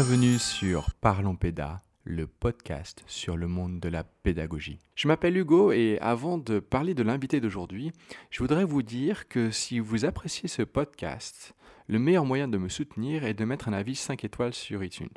Bienvenue 0.00 0.38
sur 0.38 0.94
Parlons 0.94 1.34
Péda, 1.34 1.82
le 2.04 2.28
podcast 2.28 3.02
sur 3.08 3.36
le 3.36 3.48
monde 3.48 3.80
de 3.80 3.88
la 3.88 4.04
pédagogie. 4.04 4.78
Je 4.94 5.08
m'appelle 5.08 5.36
Hugo 5.36 5.72
et 5.72 5.98
avant 6.00 6.38
de 6.38 6.60
parler 6.60 6.94
de 6.94 7.02
l'invité 7.02 7.40
d'aujourd'hui, 7.40 7.90
je 8.30 8.38
voudrais 8.38 8.62
vous 8.62 8.82
dire 8.82 9.26
que 9.26 9.50
si 9.50 9.80
vous 9.80 10.04
appréciez 10.04 10.48
ce 10.48 10.62
podcast, 10.62 11.52
le 11.88 11.98
meilleur 11.98 12.24
moyen 12.24 12.46
de 12.46 12.58
me 12.58 12.68
soutenir 12.68 13.24
est 13.24 13.34
de 13.34 13.44
mettre 13.44 13.68
un 13.68 13.72
avis 13.72 13.96
5 13.96 14.22
étoiles 14.22 14.54
sur 14.54 14.84
iTunes. 14.84 15.08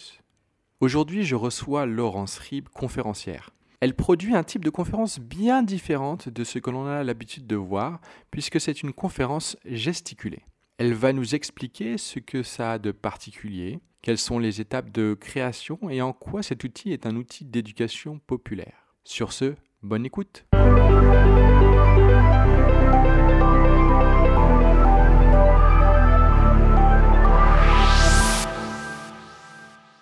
Aujourd'hui, 0.79 1.25
je 1.25 1.35
reçois 1.35 1.85
Laurence 1.85 2.39
Rib, 2.39 2.67
conférencière. 2.69 3.51
Elle 3.81 3.95
produit 3.95 4.35
un 4.35 4.43
type 4.43 4.65
de 4.65 4.71
conférence 4.71 5.19
bien 5.19 5.61
différente 5.61 6.27
de 6.27 6.43
ce 6.43 6.57
que 6.57 6.71
l'on 6.71 6.87
a 6.87 7.03
l'habitude 7.03 7.45
de 7.45 7.55
voir, 7.55 8.01
puisque 8.31 8.59
c'est 8.59 8.81
une 8.81 8.93
conférence 8.93 9.57
gesticulée. 9.63 10.41
Elle 10.79 10.95
va 10.95 11.13
nous 11.13 11.35
expliquer 11.35 11.99
ce 11.99 12.17
que 12.17 12.41
ça 12.41 12.71
a 12.71 12.79
de 12.79 12.91
particulier, 12.91 13.79
quelles 14.01 14.17
sont 14.17 14.39
les 14.39 14.61
étapes 14.61 14.89
de 14.91 15.13
création 15.13 15.77
et 15.89 16.01
en 16.01 16.11
quoi 16.11 16.41
cet 16.41 16.63
outil 16.63 16.91
est 16.91 17.05
un 17.05 17.15
outil 17.15 17.45
d'éducation 17.45 18.19
populaire? 18.19 18.95
Sur 19.03 19.31
ce, 19.31 19.53
bonne 19.83 20.05
écoute. 20.05 20.45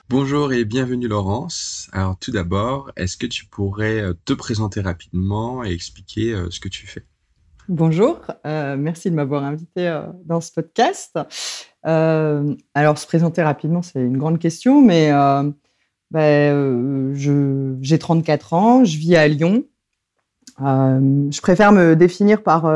Bonjour 0.07 0.53
et 0.53 0.65
bienvenue 0.65 1.07
Laurence. 1.07 1.87
Alors 1.91 2.17
tout 2.17 2.31
d'abord, 2.31 2.91
est-ce 2.95 3.15
que 3.15 3.27
tu 3.27 3.45
pourrais 3.45 4.01
euh, 4.01 4.13
te 4.25 4.33
présenter 4.33 4.81
rapidement 4.81 5.63
et 5.63 5.71
expliquer 5.71 6.33
euh, 6.33 6.49
ce 6.49 6.59
que 6.59 6.69
tu 6.69 6.87
fais? 6.87 7.05
Bonjour, 7.67 8.19
euh, 8.47 8.75
merci 8.77 9.11
de 9.11 9.15
m'avoir 9.15 9.43
invité 9.43 10.01
dans 10.25 10.41
ce 10.41 10.51
podcast. 10.51 11.19
Alors 11.83 12.97
se 12.97 13.07
présenter 13.07 13.41
rapidement, 13.41 13.81
c'est 13.81 14.01
une 14.01 14.17
grande 14.17 14.39
question, 14.39 14.81
mais 14.81 15.11
ben, 16.11 17.13
j'ai 17.13 17.99
34 17.99 18.53
ans, 18.53 18.83
je 18.83 18.97
vis 18.97 19.15
à 19.15 19.27
Lyon. 19.27 19.63
je 20.59 21.41
préfère 21.41 21.71
me 21.71 21.95
définir 21.95 22.43
par 22.43 22.69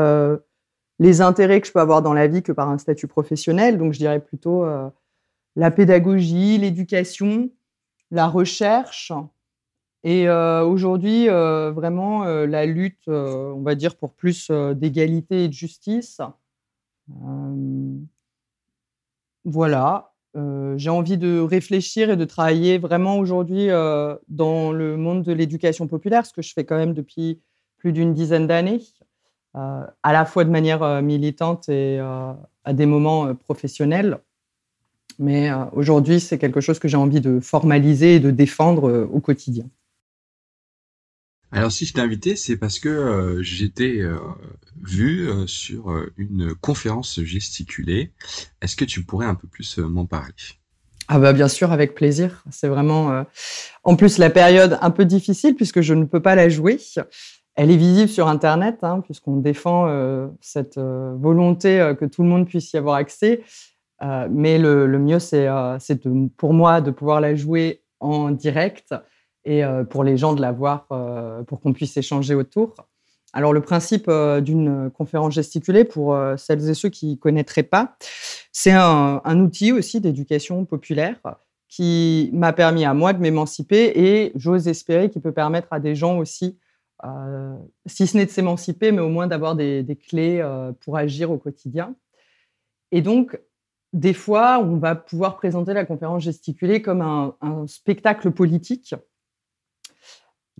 les 0.98 1.20
intérêts 1.20 1.60
que 1.60 1.66
je 1.66 1.72
peux 1.72 1.80
avoir 1.80 2.02
dans 2.02 2.14
la 2.14 2.26
vie 2.26 2.42
que 2.42 2.52
par 2.52 2.70
un 2.70 2.78
statut 2.78 3.06
professionnel, 3.06 3.78
donc 3.78 3.92
je 3.92 3.98
dirais 3.98 4.20
plutôt 4.20 4.64
la 5.56 5.70
pédagogie, 5.70 6.58
l'éducation, 6.58 7.50
la 8.10 8.28
recherche. 8.28 9.12
Et 10.02 10.28
euh, 10.28 10.64
aujourd'hui, 10.64 11.28
euh, 11.30 11.72
vraiment, 11.72 12.24
euh, 12.24 12.46
la 12.46 12.66
lutte, 12.66 13.08
on 13.08 13.62
va 13.62 13.74
dire, 13.74 13.96
pour 13.96 14.12
plus 14.12 14.50
d'égalité 14.50 15.44
et 15.44 15.48
de 15.48 15.52
justice. 15.52 16.20
Voilà. 19.44 20.10
J'ai 20.76 20.90
envie 20.90 21.16
de 21.16 21.38
réfléchir 21.38 22.10
et 22.10 22.16
de 22.16 22.24
travailler 22.24 22.78
vraiment 22.78 23.18
aujourd'hui 23.18 23.68
dans 23.68 24.72
le 24.72 24.96
monde 24.96 25.22
de 25.22 25.32
l'éducation 25.32 25.86
populaire, 25.86 26.26
ce 26.26 26.32
que 26.32 26.42
je 26.42 26.52
fais 26.52 26.64
quand 26.64 26.76
même 26.76 26.92
depuis 26.92 27.40
plus 27.76 27.92
d'une 27.92 28.14
dizaine 28.14 28.48
d'années, 28.48 28.80
à 29.54 30.12
la 30.12 30.24
fois 30.24 30.42
de 30.42 30.50
manière 30.50 31.02
militante 31.02 31.68
et 31.68 32.00
à 32.00 32.72
des 32.72 32.86
moments 32.86 33.32
professionnels. 33.36 34.18
Mais 35.18 35.50
euh, 35.50 35.64
aujourd'hui, 35.72 36.20
c'est 36.20 36.38
quelque 36.38 36.60
chose 36.60 36.78
que 36.78 36.88
j'ai 36.88 36.96
envie 36.96 37.20
de 37.20 37.40
formaliser 37.40 38.16
et 38.16 38.20
de 38.20 38.30
défendre 38.30 38.88
euh, 38.88 39.08
au 39.12 39.20
quotidien. 39.20 39.64
Alors 41.54 41.72
si 41.72 41.86
je 41.86 41.92
t'ai 41.94 42.00
invité, 42.00 42.36
c'est 42.36 42.56
parce 42.56 42.78
que 42.78 42.88
euh, 42.88 43.42
j'étais 43.42 44.00
vu 44.82 45.28
sur 45.46 45.94
une 46.16 46.54
conférence 46.54 47.20
gesticulée. 47.22 48.12
Est-ce 48.60 48.76
que 48.76 48.84
tu 48.84 49.04
pourrais 49.04 49.26
un 49.26 49.34
peu 49.34 49.48
plus 49.48 49.78
m'en 49.78 50.04
parler? 50.04 50.34
Ah 51.08 51.18
bah 51.18 51.32
bien 51.32 51.48
sûr, 51.48 51.70
avec 51.70 51.94
plaisir. 51.94 52.44
C'est 52.50 52.68
vraiment, 52.68 53.24
en 53.84 53.96
plus 53.96 54.18
la 54.18 54.30
période 54.30 54.78
un 54.80 54.90
peu 54.90 55.04
difficile 55.04 55.54
puisque 55.54 55.80
je 55.80 55.94
ne 55.94 56.04
peux 56.04 56.20
pas 56.20 56.34
la 56.34 56.48
jouer. 56.48 56.78
Elle 57.56 57.70
est 57.70 57.76
visible 57.76 58.08
sur 58.08 58.28
Internet 58.28 58.78
hein, 58.82 59.00
puisqu'on 59.00 59.36
défend 59.36 59.88
cette 60.40 60.78
volonté 60.78 61.94
que 61.98 62.04
tout 62.04 62.22
le 62.22 62.28
monde 62.28 62.46
puisse 62.46 62.72
y 62.72 62.76
avoir 62.76 62.96
accès. 62.96 63.42
Euh, 64.02 64.28
mais 64.30 64.58
le, 64.58 64.86
mieux, 64.98 65.18
c'est 65.18 65.46
euh, 65.48 65.78
pour 66.36 66.52
moi 66.52 66.80
de 66.80 66.90
pouvoir 66.90 67.20
la 67.20 67.34
jouer 67.34 67.82
en 68.00 68.30
direct 68.30 68.94
et 69.44 69.64
euh, 69.64 69.84
pour 69.84 70.04
les 70.04 70.16
gens 70.16 70.32
de 70.32 70.40
la 70.40 70.52
voir 70.52 70.86
pour 71.46 71.60
qu'on 71.60 71.72
puisse 71.72 71.96
échanger 71.96 72.34
autour. 72.34 72.74
Alors, 73.32 73.52
le 73.52 73.60
principe 73.60 74.08
d'une 74.42 74.90
conférence 74.90 75.34
gesticulée, 75.34 75.84
pour 75.84 76.16
celles 76.36 76.68
et 76.68 76.74
ceux 76.74 76.88
qui 76.88 77.10
ne 77.10 77.16
connaîtraient 77.16 77.64
pas, 77.64 77.96
c'est 78.52 78.70
un, 78.70 79.40
outil 79.40 79.72
aussi 79.72 80.00
d'éducation 80.00 80.64
populaire 80.64 81.20
qui 81.68 82.30
m'a 82.32 82.52
permis 82.52 82.84
à 82.84 82.94
moi 82.94 83.12
de 83.12 83.18
m'émanciper 83.18 83.92
et 83.96 84.32
j'ose 84.36 84.68
espérer 84.68 85.10
qu'il 85.10 85.20
peut 85.20 85.32
permettre 85.32 85.66
à 85.72 85.80
des 85.80 85.96
gens 85.96 86.18
aussi, 86.18 86.60
si 87.86 88.06
ce 88.06 88.16
n'est 88.16 88.26
de 88.26 88.30
s'émanciper, 88.30 88.92
mais 88.92 89.02
au 89.02 89.08
moins 89.08 89.26
d'avoir 89.26 89.56
des, 89.56 89.98
clés 90.08 90.40
pour 90.84 90.96
agir 90.96 91.32
au 91.32 91.38
quotidien. 91.38 91.96
Et 92.92 93.02
donc, 93.02 93.36
des 93.94 94.12
fois, 94.12 94.58
on 94.58 94.76
va 94.76 94.96
pouvoir 94.96 95.36
présenter 95.36 95.72
la 95.72 95.84
conférence 95.84 96.24
gesticulée 96.24 96.82
comme 96.82 97.00
un, 97.00 97.66
spectacle 97.66 98.30
politique 98.32 98.94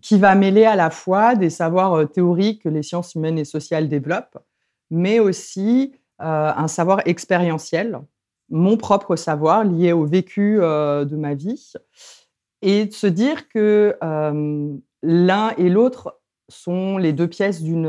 qui 0.02 0.18
va 0.18 0.34
mêler 0.34 0.64
à 0.64 0.76
la 0.76 0.90
fois 0.90 1.34
des 1.34 1.50
savoirs 1.50 1.94
euh, 1.94 2.04
théoriques 2.04 2.62
que 2.62 2.68
les 2.68 2.82
sciences 2.82 3.14
humaines 3.14 3.38
et 3.38 3.44
sociales 3.44 3.88
développent, 3.88 4.38
mais 4.90 5.20
aussi 5.20 5.92
euh, 6.20 6.52
un 6.54 6.68
savoir 6.68 7.00
expérientiel, 7.06 8.00
mon 8.50 8.76
propre 8.76 9.16
savoir 9.16 9.64
lié 9.64 9.92
au 9.92 10.04
vécu 10.04 10.58
euh, 10.60 11.04
de 11.04 11.16
ma 11.16 11.34
vie, 11.34 11.72
et 12.62 12.86
de 12.86 12.92
se 12.92 13.06
dire 13.06 13.48
que 13.48 13.96
l'un 15.02 15.50
et 15.58 15.68
l'autre 15.68 16.18
sont 16.48 16.96
les 16.96 17.12
deux 17.12 17.28
pièces 17.28 17.62
d'une 17.62 17.86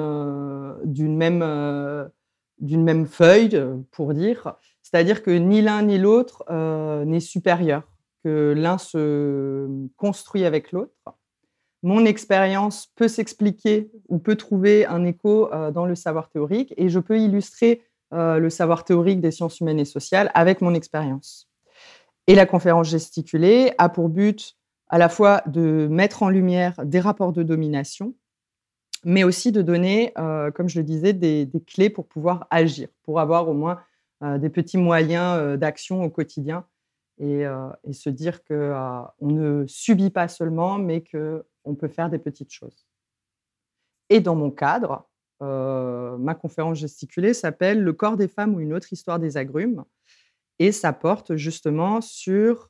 même, 1.17 3.05
feuille, 3.05 3.63
pour 3.91 4.13
dire, 4.13 4.55
c'est-à-dire 4.81 5.23
que 5.23 5.31
ni 5.31 5.61
l'un 5.61 5.83
ni 5.83 5.97
l'autre 5.97 6.43
n'est 7.05 7.21
supérieur, 7.21 7.83
que 8.25 8.53
l'un 8.57 8.77
se 8.77 9.69
construit 9.95 10.43
avec 10.43 10.73
l'autre. 10.73 10.91
Mon 11.85 12.03
expérience 12.03 12.87
peut 12.95 13.07
s'expliquer 13.07 13.91
ou 14.09 14.17
peut 14.17 14.35
trouver 14.35 14.85
un 14.85 15.05
écho 15.05 15.53
euh, 15.53 15.69
dans 15.69 15.85
le 15.85 15.93
savoir 15.93 16.29
théorique 16.29 16.73
et 16.77 16.89
je 16.89 16.99
peux 16.99 17.19
illustrer 17.19 17.83
euh, 18.13 18.39
le 18.39 18.49
savoir 18.49 18.83
théorique 18.83 19.21
des 19.21 19.31
sciences 19.31 19.59
humaines 19.59 19.79
et 19.79 19.85
sociales 19.85 20.31
avec 20.33 20.61
mon 20.61 20.73
expérience. 20.73 21.47
Et 22.27 22.33
la 22.33 22.47
conférence 22.47 22.89
gesticulée 22.89 23.71
a 23.77 23.89
pour 23.89 24.09
but 24.09 24.57
à 24.89 24.97
la 24.97 25.09
fois 25.09 25.43
de 25.45 25.87
mettre 25.89 26.23
en 26.23 26.29
lumière 26.29 26.73
des 26.83 26.99
rapports 26.99 27.33
de 27.33 27.43
domination, 27.43 28.15
mais 29.03 29.23
aussi 29.23 29.51
de 29.51 29.61
donner, 29.61 30.11
comme 30.15 30.67
je 30.67 30.79
le 30.79 30.83
disais, 30.83 31.13
des, 31.13 31.47
clés 31.67 31.91
pour 31.91 32.07
pouvoir 32.07 32.47
agir, 32.49 32.87
pour 33.03 33.19
avoir 33.19 33.47
au 33.47 33.53
moins 33.53 33.79
euh, 34.23 34.37
des 34.37 34.49
petits 34.49 34.77
moyens 34.77 35.37
euh, 35.37 35.57
d'action 35.57 36.01
au 36.01 36.09
quotidien 36.09 36.65
et, 37.19 37.45
euh, 37.45 37.67
se 37.91 38.09
dire 38.09 38.45
qu'on 38.45 39.09
ne 39.21 39.65
subit 39.67 40.09
pas 40.09 40.29
seulement, 40.29 40.77
mais 40.77 41.03
qu'on 41.65 41.75
peut 41.75 41.87
faire 41.87 42.09
des 42.09 42.19
petites 42.19 42.51
choses. 42.51 42.87
Et 44.09 44.21
dans 44.21 44.35
mon 44.35 44.51
cadre, 44.51 45.09
ma 45.41 46.35
conférence 46.35 46.77
gesticulée 46.77 47.33
s'appelle 47.33 47.81
Le 47.81 47.91
corps 47.91 48.17
des 48.17 48.27
femmes 48.27 48.53
ou 48.55 48.59
une 48.59 48.73
autre 48.73 48.93
histoire 48.93 49.19
des 49.19 49.35
agrumes. 49.35 49.83
Et 50.59 50.71
ça 50.71 50.93
porte 50.93 51.35
justement 51.35 52.01
sur 52.01 52.69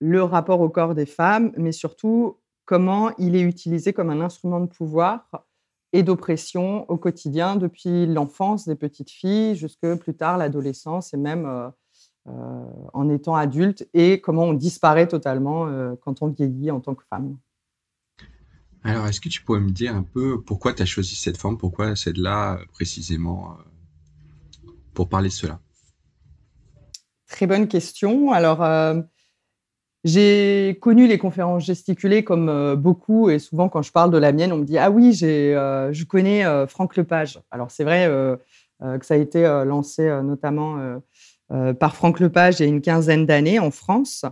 le 0.00 0.22
rapport 0.22 0.60
au 0.60 0.68
corps 0.68 0.94
des 0.94 1.06
femmes, 1.06 1.52
mais 1.56 1.72
surtout 1.72 2.38
comment 2.66 3.10
il 3.16 3.34
est 3.34 3.40
utilisé 3.40 3.92
comme 3.92 4.10
un 4.10 4.20
instrument 4.20 4.60
de 4.60 4.66
pouvoir 4.66 5.46
et 5.92 6.02
d'oppression 6.02 6.88
au 6.90 6.96
quotidien 6.98 7.56
depuis 7.56 8.06
l'enfance 8.06 8.66
des 8.66 8.74
petites 8.74 9.10
filles 9.10 9.54
jusque 9.54 9.94
plus 9.96 10.14
tard 10.14 10.36
l'adolescence 10.36 11.14
et 11.14 11.16
même 11.16 11.46
euh, 11.46 11.68
euh, 12.28 12.64
en 12.92 13.08
étant 13.08 13.34
adulte 13.34 13.88
et 13.94 14.20
comment 14.20 14.42
on 14.42 14.52
disparaît 14.52 15.08
totalement 15.08 15.68
euh, 15.68 15.94
quand 16.02 16.22
on 16.22 16.26
vieillit 16.26 16.70
en 16.70 16.80
tant 16.80 16.94
que 16.94 17.04
femme. 17.04 17.38
Alors, 18.86 19.06
est-ce 19.08 19.20
que 19.20 19.28
tu 19.28 19.42
pourrais 19.42 19.60
me 19.60 19.70
dire 19.70 19.94
un 19.94 20.02
peu 20.02 20.40
pourquoi 20.40 20.72
tu 20.72 20.82
as 20.82 20.86
choisi 20.86 21.16
cette 21.16 21.36
forme, 21.36 21.58
pourquoi 21.58 21.96
celle-là 21.96 22.60
précisément 22.72 23.58
pour 24.94 25.08
parler 25.08 25.28
de 25.28 25.34
cela? 25.34 25.60
Très 27.26 27.46
bonne 27.46 27.66
question. 27.66 28.30
Alors, 28.32 28.62
j'ai 30.06 30.78
connu 30.80 31.08
les 31.08 31.18
conférences 31.18 31.64
gesticulées 31.64 32.22
comme 32.22 32.48
euh, 32.48 32.76
beaucoup, 32.76 33.28
et 33.28 33.40
souvent 33.40 33.68
quand 33.68 33.82
je 33.82 33.90
parle 33.90 34.12
de 34.12 34.18
la 34.18 34.30
mienne, 34.30 34.52
on 34.52 34.58
me 34.58 34.64
dit 34.64 34.78
Ah 34.78 34.88
oui, 34.88 35.18
euh, 35.24 35.92
je 35.92 36.04
connais 36.04 36.46
euh, 36.46 36.68
Franck 36.68 36.94
Lepage. 36.94 37.40
Alors 37.50 37.72
c'est 37.72 37.82
vrai 37.82 38.08
que 38.80 39.04
ça 39.04 39.14
a 39.14 39.16
été 39.16 39.42
lancé 39.66 40.06
notamment 40.22 41.00
par 41.80 41.96
Franck 41.96 42.20
Lepage 42.20 42.60
il 42.60 42.62
y 42.62 42.66
a 42.66 42.68
une 42.68 42.82
quinzaine 42.82 43.26
d'années 43.26 43.58
en 43.58 43.72
France. 43.72 44.24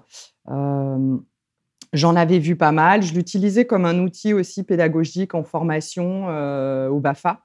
J'en 1.94 2.17
avais 2.17 2.41
vu 2.41 2.56
pas 2.56 2.73
mal. 2.73 3.02
Je 3.02 3.14
l'utilisais 3.14 3.64
comme 3.64 3.85
un 3.85 4.00
outil 4.00 4.35
aussi 4.35 4.64
pédagogique 4.64 5.35
en 5.35 5.44
formation 5.44 6.26
au 6.88 6.99
BAFA, 6.99 7.41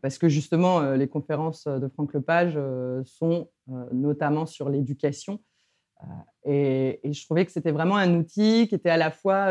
parce 0.00 0.18
que 0.18 0.28
justement, 0.28 0.92
les 0.92 1.08
conférences 1.08 1.66
de 1.66 1.88
Franck 1.88 2.14
Lepage 2.14 2.56
sont 3.04 3.48
notamment 3.92 4.46
sur 4.46 4.68
l'éducation. 4.68 5.40
Et, 6.44 7.00
je 7.04 7.24
trouvais 7.24 7.44
que 7.44 7.50
c'était 7.50 7.72
vraiment 7.72 7.96
un 7.96 8.14
outil 8.14 8.68
qui 8.68 8.76
était 8.76 8.90
à 8.90 8.96
la 8.96 9.10
fois 9.10 9.48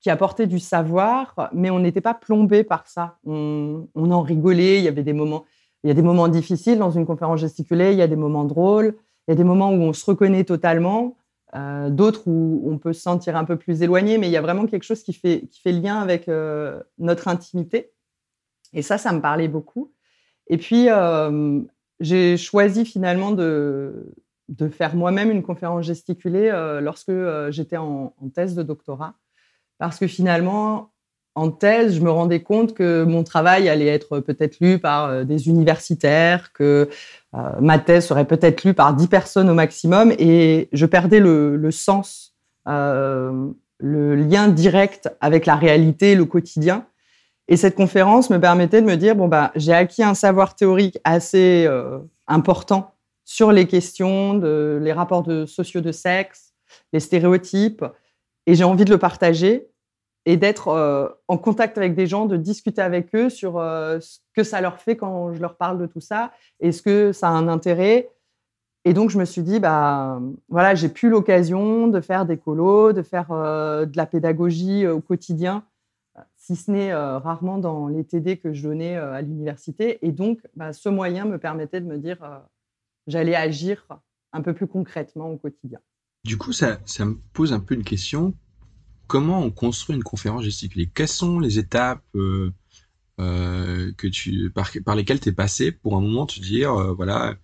qui 0.00 0.10
apportait 0.10 0.46
du 0.46 0.60
savoir, 0.60 1.50
mais 1.52 1.70
on 1.70 1.80
n'était 1.80 2.02
pas 2.02 2.14
plombé 2.14 2.62
par 2.62 2.86
ça. 2.86 3.16
On, 3.24 3.88
on, 3.94 4.10
en 4.12 4.20
rigolait. 4.20 4.78
Il 4.78 4.84
y 4.84 4.88
avait 4.88 5.02
des 5.02 5.14
moments, 5.14 5.44
il 5.82 5.88
y 5.88 5.90
a 5.90 5.94
des 5.94 6.02
moments 6.02 6.28
difficiles 6.28 6.78
dans 6.78 6.90
une 6.90 7.06
conférence 7.06 7.40
gesticulée. 7.40 7.92
Il 7.92 7.98
y 7.98 8.02
a 8.02 8.06
des 8.06 8.14
moments 8.14 8.44
drôles. 8.44 8.96
Il 9.26 9.30
y 9.30 9.32
a 9.32 9.34
des 9.34 9.44
moments 9.44 9.70
où 9.70 9.80
on 9.80 9.94
se 9.94 10.04
reconnaît 10.04 10.44
totalement. 10.44 11.16
Euh, 11.54 11.88
d'autres 11.88 12.22
où 12.26 12.68
on 12.68 12.78
peut 12.78 12.92
se 12.92 13.00
sentir 13.00 13.36
un 13.36 13.44
peu 13.44 13.56
plus 13.56 13.82
éloigné, 13.82 14.18
mais 14.18 14.28
il 14.28 14.32
y 14.32 14.36
a 14.36 14.40
vraiment 14.40 14.66
quelque 14.66 14.82
chose 14.82 15.04
qui 15.04 15.12
fait, 15.12 15.42
qui 15.50 15.60
fait 15.60 15.70
lien 15.70 16.00
avec 16.00 16.28
euh, 16.28 16.82
notre 16.98 17.28
intimité. 17.28 17.92
Et 18.72 18.82
ça, 18.82 18.98
ça 18.98 19.12
me 19.12 19.20
parlait 19.20 19.46
beaucoup. 19.46 19.92
Et 20.48 20.58
puis, 20.58 20.90
euh, 20.90 21.60
j'ai 22.00 22.36
choisi 22.36 22.84
finalement 22.84 23.30
de, 23.30 24.12
de 24.48 24.68
faire 24.68 24.96
moi-même 24.96 25.30
une 25.30 25.44
conférence 25.44 25.84
gesticulée 25.86 26.50
lorsque 26.82 27.12
j'étais 27.50 27.76
en, 27.76 28.14
en, 28.20 28.28
thèse 28.30 28.56
de 28.56 28.64
doctorat. 28.64 29.14
Parce 29.78 29.98
que 29.98 30.08
finalement, 30.08 30.92
en 31.34 31.50
thèse, 31.50 31.96
je 31.96 32.00
me 32.00 32.10
rendais 32.10 32.42
compte 32.42 32.74
que 32.74 33.02
mon 33.02 33.24
travail 33.24 33.68
allait 33.68 33.86
être 33.86 34.20
peut-être 34.20 34.60
lu 34.60 34.78
par 34.78 35.24
des 35.24 35.48
universitaires, 35.48 36.52
que 36.52 36.88
euh, 37.34 37.50
ma 37.60 37.78
thèse 37.78 38.06
serait 38.06 38.26
peut-être 38.26 38.64
lue 38.64 38.74
par 38.74 38.94
10 38.94 39.08
personnes 39.08 39.50
au 39.50 39.54
maximum 39.54 40.12
et 40.18 40.68
je 40.72 40.86
perdais 40.86 41.18
le, 41.18 41.70
sens, 41.70 42.34
euh, 42.68 43.48
le 43.78 44.14
lien 44.14 44.48
direct 44.48 45.10
avec 45.20 45.46
la 45.46 45.56
réalité, 45.56 46.14
le 46.14 46.26
quotidien. 46.26 46.86
Et 47.48 47.56
cette 47.56 47.74
conférence 47.74 48.30
me 48.30 48.38
permettait 48.38 48.80
de 48.80 48.86
me 48.86 48.96
dire 48.96 49.16
bon 49.16 49.28
bah 49.28 49.50
j'ai 49.54 49.74
acquis 49.74 50.02
un 50.02 50.14
savoir 50.14 50.54
théorique 50.54 50.98
assez 51.04 51.66
euh, 51.66 51.98
important 52.26 52.94
sur 53.24 53.52
les 53.52 53.66
questions 53.66 54.34
de 54.34 54.78
les 54.80 54.92
rapports 54.92 55.22
de 55.22 55.44
sociaux 55.44 55.80
de 55.80 55.92
sexe, 55.92 56.52
les 56.92 57.00
stéréotypes, 57.00 57.84
et 58.46 58.54
j'ai 58.54 58.64
envie 58.64 58.84
de 58.84 58.90
le 58.90 58.98
partager 58.98 59.68
et 60.26 60.36
d'être 60.36 60.68
euh, 60.68 61.08
en 61.28 61.38
contact 61.38 61.76
avec 61.78 61.94
des 61.94 62.06
gens, 62.06 62.26
de 62.26 62.36
discuter 62.36 62.80
avec 62.80 63.14
eux 63.14 63.28
sur 63.28 63.58
euh, 63.58 64.00
ce 64.00 64.18
que 64.34 64.42
ça 64.42 64.60
leur 64.60 64.80
fait 64.80 64.96
quand 64.96 65.32
je 65.34 65.40
leur 65.40 65.56
parle 65.56 65.78
de 65.78 65.86
tout 65.86 66.00
ça, 66.00 66.32
est-ce 66.60 66.82
que 66.82 67.12
ça 67.12 67.28
a 67.28 67.32
un 67.32 67.48
intérêt? 67.48 68.10
Et 68.86 68.92
donc 68.92 69.10
je 69.10 69.18
me 69.18 69.24
suis 69.24 69.42
dit, 69.42 69.60
bah 69.60 70.20
voilà, 70.48 70.74
j'ai 70.74 70.88
plus 70.88 71.08
l'occasion 71.08 71.88
de 71.88 72.00
faire 72.00 72.26
des 72.26 72.36
colos, 72.36 72.92
de 72.92 73.02
faire 73.02 73.30
euh, 73.30 73.86
de 73.86 73.96
la 73.96 74.06
pédagogie 74.06 74.86
au 74.86 75.00
quotidien, 75.00 75.64
si 76.36 76.54
ce 76.54 76.70
n'est 76.70 76.94
rarement 76.94 77.58
dans 77.58 77.88
les 77.88 78.04
TD 78.04 78.36
que 78.36 78.52
je 78.52 78.62
donnais 78.68 78.96
à 78.96 79.20
l'université. 79.20 80.06
Et 80.06 80.12
donc 80.12 80.38
bah, 80.54 80.72
ce 80.72 80.88
moyen 80.88 81.24
me 81.24 81.38
permettait 81.38 81.80
de 81.80 81.86
me 81.86 81.98
dire, 81.98 82.18
j'allais 83.06 83.34
agir 83.34 83.86
un 84.32 84.42
peu 84.42 84.52
plus 84.52 84.66
concrètement 84.66 85.30
au 85.30 85.38
quotidien. 85.38 85.80
Du 86.24 86.38
coup, 86.38 86.52
ça, 86.52 86.78
ça 86.84 87.04
me 87.04 87.18
pose 87.32 87.52
un 87.52 87.60
peu 87.60 87.74
une 87.74 87.84
question 87.84 88.34
comment 89.06 89.40
on 89.40 89.50
construit 89.50 89.96
une 89.96 90.02
conférence 90.02 90.44
gesticulée 90.44 90.90
Quelles 90.92 91.08
sont 91.08 91.38
les 91.38 91.58
étapes 91.58 92.02
euh, 92.14 92.52
euh, 93.20 93.92
que 93.96 94.06
tu, 94.06 94.50
par, 94.50 94.94
lesquelles 94.94 95.20
tu 95.20 95.28
es 95.28 95.32
passé 95.32 95.72
pour 95.72 95.96
un 95.96 96.00
moment 96.00 96.26
te 96.26 96.40
dire, 96.40 96.72
euh, 96.74 96.92
voilà, 96.94 97.36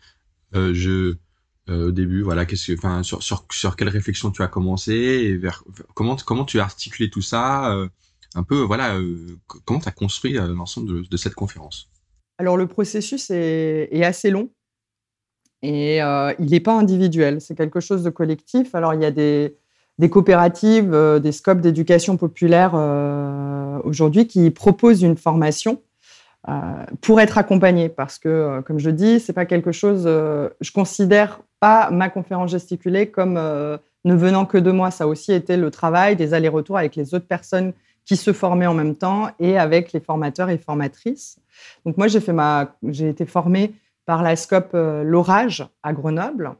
je, 0.52 1.16
au 1.68 1.92
début, 1.92 2.22
voilà, 2.22 2.46
qu'est-ce 2.46 2.72
que, 2.72 3.02
sur, 3.02 3.22
sur, 3.22 3.46
sur, 3.50 3.76
quelle 3.76 3.88
réflexion 3.88 4.30
tu 4.30 4.42
as 4.42 4.48
commencé 4.48 4.92
et 4.92 5.36
vers, 5.36 5.62
comment, 5.94 6.16
comment 6.16 6.44
tu 6.44 6.58
as 6.58 6.64
articulé 6.64 7.10
tout 7.10 7.22
ça 7.22 7.72
un 8.34 8.42
peu, 8.42 8.60
voilà, 8.60 8.98
comment 9.64 9.78
tu 9.78 9.88
as 9.88 9.92
construit 9.92 10.32
l'ensemble 10.32 11.08
de, 11.08 11.16
cette 11.16 11.34
conférence? 11.34 11.88
Alors, 12.38 12.56
le 12.56 12.66
processus 12.66 13.30
est, 13.30 13.88
est 13.92 14.04
assez 14.04 14.30
long 14.30 14.50
et 15.62 15.98
il 15.98 16.50
n'est 16.50 16.60
pas 16.60 16.76
individuel, 16.76 17.40
c'est 17.40 17.54
quelque 17.54 17.78
chose 17.78 18.02
de 18.02 18.10
collectif. 18.10 18.74
Alors, 18.74 18.94
il 18.94 19.02
y 19.02 19.04
a 19.04 19.12
des, 19.12 19.59
des 20.00 20.08
coopératives, 20.08 20.94
euh, 20.94 21.18
des 21.18 21.30
scopes 21.30 21.60
d'éducation 21.60 22.16
populaire 22.16 22.72
euh, 22.74 23.78
aujourd'hui 23.84 24.26
qui 24.26 24.50
proposent 24.50 25.02
une 25.02 25.18
formation 25.18 25.82
euh, 26.48 26.52
pour 27.02 27.20
être 27.20 27.36
accompagnés. 27.36 27.90
Parce 27.90 28.18
que, 28.18 28.62
comme 28.62 28.78
je 28.78 28.88
dis, 28.88 29.20
c'est 29.20 29.34
pas 29.34 29.44
quelque 29.44 29.72
chose. 29.72 30.04
je 30.06 30.72
considère 30.72 31.42
pas 31.60 31.90
ma 31.90 32.08
conférence 32.08 32.50
gesticulée 32.50 33.10
comme 33.10 33.34
ne 33.34 34.14
venant 34.14 34.46
que 34.46 34.56
de 34.56 34.70
moi. 34.70 34.90
Ça 34.90 35.06
aussi 35.06 35.34
été 35.34 35.58
le 35.58 35.70
travail 35.70 36.16
des 36.16 36.32
allers-retours 36.32 36.78
avec 36.78 36.96
les 36.96 37.12
autres 37.12 37.26
personnes 37.26 37.74
qui 38.06 38.16
se 38.16 38.32
formaient 38.32 38.66
en 38.66 38.74
même 38.74 38.94
temps 38.94 39.28
et 39.38 39.58
avec 39.58 39.92
les 39.92 40.00
formateurs 40.00 40.48
et 40.48 40.56
formatrices. 40.56 41.38
Donc 41.84 41.98
moi, 41.98 42.08
j'ai 42.08 42.20
fait 42.20 42.32
ma, 42.32 42.74
j'ai 42.88 43.10
été 43.10 43.26
formée 43.26 43.74
par 44.06 44.22
la 44.22 44.34
SCOP 44.34 44.70
L'Orage 44.72 45.68
à 45.82 45.92
Grenoble, 45.92 46.54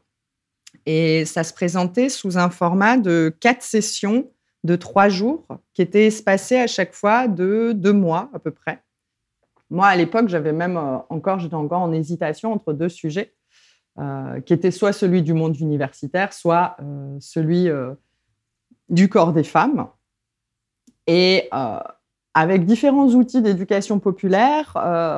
et 0.85 1.25
ça 1.25 1.43
se 1.43 1.53
présentait 1.53 2.09
sous 2.09 2.37
un 2.37 2.49
format 2.49 2.97
de 2.97 3.33
quatre 3.39 3.61
sessions 3.61 4.29
de 4.63 4.75
trois 4.75 5.09
jours 5.09 5.45
qui 5.73 5.81
étaient 5.81 6.07
espacées 6.07 6.57
à 6.57 6.67
chaque 6.67 6.93
fois 6.93 7.27
de 7.27 7.73
deux 7.73 7.93
mois 7.93 8.29
à 8.33 8.39
peu 8.39 8.51
près. 8.51 8.83
Moi, 9.71 9.87
à 9.87 9.95
l'époque, 9.95 10.27
j'avais 10.27 10.51
même 10.51 10.75
euh, 10.77 10.97
encore, 11.09 11.39
j'étais 11.39 11.55
encore 11.55 11.81
en 11.81 11.93
hésitation 11.93 12.51
entre 12.51 12.73
deux 12.73 12.89
sujets, 12.89 13.33
euh, 13.99 14.41
qui 14.41 14.53
étaient 14.53 14.69
soit 14.69 14.91
celui 14.91 15.23
du 15.23 15.33
monde 15.33 15.57
universitaire, 15.57 16.33
soit 16.33 16.75
euh, 16.81 17.15
celui 17.19 17.69
du 18.89 19.09
corps 19.09 19.33
des 19.33 19.45
femmes. 19.45 19.87
Et 21.07 21.49
avec 22.33 22.65
différents 22.65 23.07
outils 23.09 23.41
d'éducation 23.41 23.99
populaire, 23.99 24.73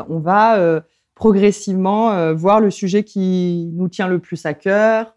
on 0.10 0.19
va 0.19 0.81
progressivement 1.13 2.33
voir 2.33 2.62
le 2.62 2.71
sujet 2.71 3.04
qui 3.04 3.69
nous 3.74 3.89
tient 3.89 4.07
le 4.07 4.19
plus 4.19 4.45
à 4.45 4.54
cœur, 4.54 5.12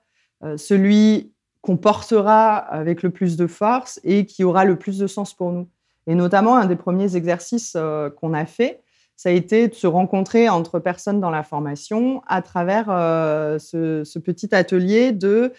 celui 0.56 1.32
qu'on 1.66 1.76
portera 1.76 2.58
avec 2.58 3.02
le 3.02 3.10
plus 3.10 3.36
de 3.36 3.48
force 3.48 3.98
et 4.04 4.24
qui 4.24 4.44
aura 4.44 4.64
le 4.64 4.76
plus 4.76 4.98
de 4.98 5.08
sens 5.08 5.34
pour 5.34 5.50
nous. 5.50 5.68
Et 6.06 6.14
notamment, 6.14 6.56
un 6.56 6.66
des 6.66 6.76
premiers 6.76 7.16
exercices 7.16 7.72
euh, 7.74 8.08
qu'on 8.08 8.34
a 8.34 8.46
fait, 8.46 8.80
ça 9.16 9.30
a 9.30 9.32
été 9.32 9.66
de 9.66 9.74
se 9.74 9.88
rencontrer 9.88 10.48
entre 10.48 10.78
personnes 10.78 11.20
dans 11.20 11.30
la 11.30 11.42
formation 11.42 12.22
à 12.28 12.40
travers 12.40 12.86
euh, 12.88 13.58
ce, 13.58 14.18
petit 14.20 14.54
atelier 14.54 15.10
de 15.10 15.52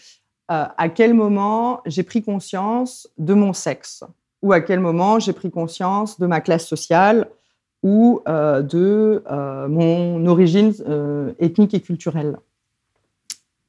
à 0.50 0.88
quel 0.88 1.13
moment 1.13 1.81
j'ai 1.86 2.03
pris 2.03 2.24
conscience 2.24 3.10
de 3.17 3.34
mon 3.34 3.51
sexe 3.51 4.05
ou 4.41 4.53
à 4.53 4.62
quel 4.62 4.79
moment 4.79 5.19
j'ai 5.19 5.34
pris 5.34 5.51
conscience 5.51 6.22
de 6.22 6.25
ma 6.25 6.39
classe 6.39 6.65
sociale 6.65 7.27
ou 7.84 8.22
de 8.25 9.22
mon 9.67 10.25
origine 10.25 10.74
ethnique 11.39 11.74
et 11.74 11.81
culturelle. 11.81 12.38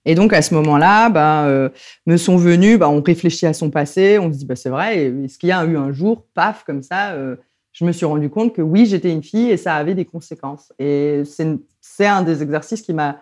Et 0.09 0.15
donc 0.15 0.33
à 0.33 0.41
ce 0.41 0.55
moment-là, 0.55 1.11
bah, 1.11 1.45
euh, 1.45 1.69
me 2.07 2.17
sont 2.17 2.39
venus, 2.39 2.79
bah, 2.79 2.89
on 2.89 3.03
réfléchit 3.03 3.45
à 3.45 3.53
son 3.53 3.69
passé, 3.69 4.19
on 4.19 4.33
se 4.33 4.39
dit 4.39 4.47
bah, 4.47 4.57
c'est 4.57 4.71
vrai, 4.71 5.05
est-ce 5.05 5.37
qu'il 5.37 5.51
y 5.51 5.53
a 5.53 5.63
eu 5.67 5.77
un 5.77 5.93
jour, 5.93 6.25
paf, 6.33 6.65
comme 6.65 6.83
ça, 6.83 7.13
euh, 7.13 7.37
je 7.73 7.85
me 7.85 7.93
suis 7.93 8.07
rendu 8.07 8.31
compte 8.31 8.55
que 8.55 8.63
oui, 8.63 8.87
j'étais 8.87 9.13
une 9.13 9.23
fille 9.23 9.51
et 9.51 9.59
ça 9.59 9.75
avait 9.75 9.95
des 9.95 10.07
conséquences. 10.07 10.73
Et 10.79 11.25
c'est 11.27 12.07
un 12.07 12.23
des 12.23 12.43
exercices 12.43 12.81
qui 12.81 12.95
m'a 12.95 13.21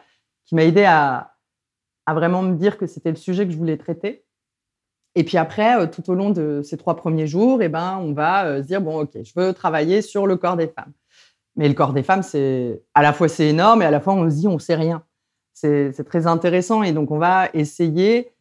aidé 0.52 0.84
à, 0.84 1.32
à 2.06 2.14
vraiment 2.14 2.42
me 2.42 2.54
dire 2.54 2.78
que 2.78 2.86
c'était 2.86 3.10
le 3.10 3.16
sujet 3.16 3.46
que 3.46 3.52
je 3.52 3.58
voulais 3.58 3.78
traiter. 3.78 4.24
Et 5.16 5.24
puis 5.24 5.38
après, 5.38 5.80
euh, 5.80 5.86
tout 5.88 6.08
au 6.08 6.14
long 6.14 6.30
de 6.30 6.62
ces 6.62 6.76
trois 6.76 6.94
premiers 6.94 7.26
jours, 7.26 7.62
eh 7.62 7.68
ben, 7.68 7.98
on 8.00 8.12
va 8.12 8.62
se 8.62 8.66
dire 8.68 8.80
bon, 8.80 9.00
ok, 9.00 9.10
je 9.24 9.32
veux 9.34 9.52
travailler 9.54 10.02
sur 10.02 10.28
le 10.28 10.36
corps 10.36 10.56
des 10.56 10.68
femmes. 10.68 10.92
Mais 11.56 11.66
le 11.66 11.74
corps 11.74 11.92
des 11.92 12.04
femmes, 12.04 12.22
c'est 12.22 12.80
à 12.94 13.02
la 13.02 13.12
fois 13.12 13.28
c'est 13.28 13.48
énorme 13.48 13.82
et 13.82 13.86
à 13.86 13.90
la 13.90 13.98
fois 13.98 14.14
on 14.14 14.30
se 14.30 14.36
dit 14.36 14.46
on 14.46 14.60
sait 14.60 14.76
rien 14.76 15.02
c'est 15.56 16.04
très 16.04 16.26
intéressant. 16.26 16.82
Et 16.82 16.92
donc, 16.92 17.10
on 17.10 17.18
va 17.18 17.48
essayer 17.54 18.32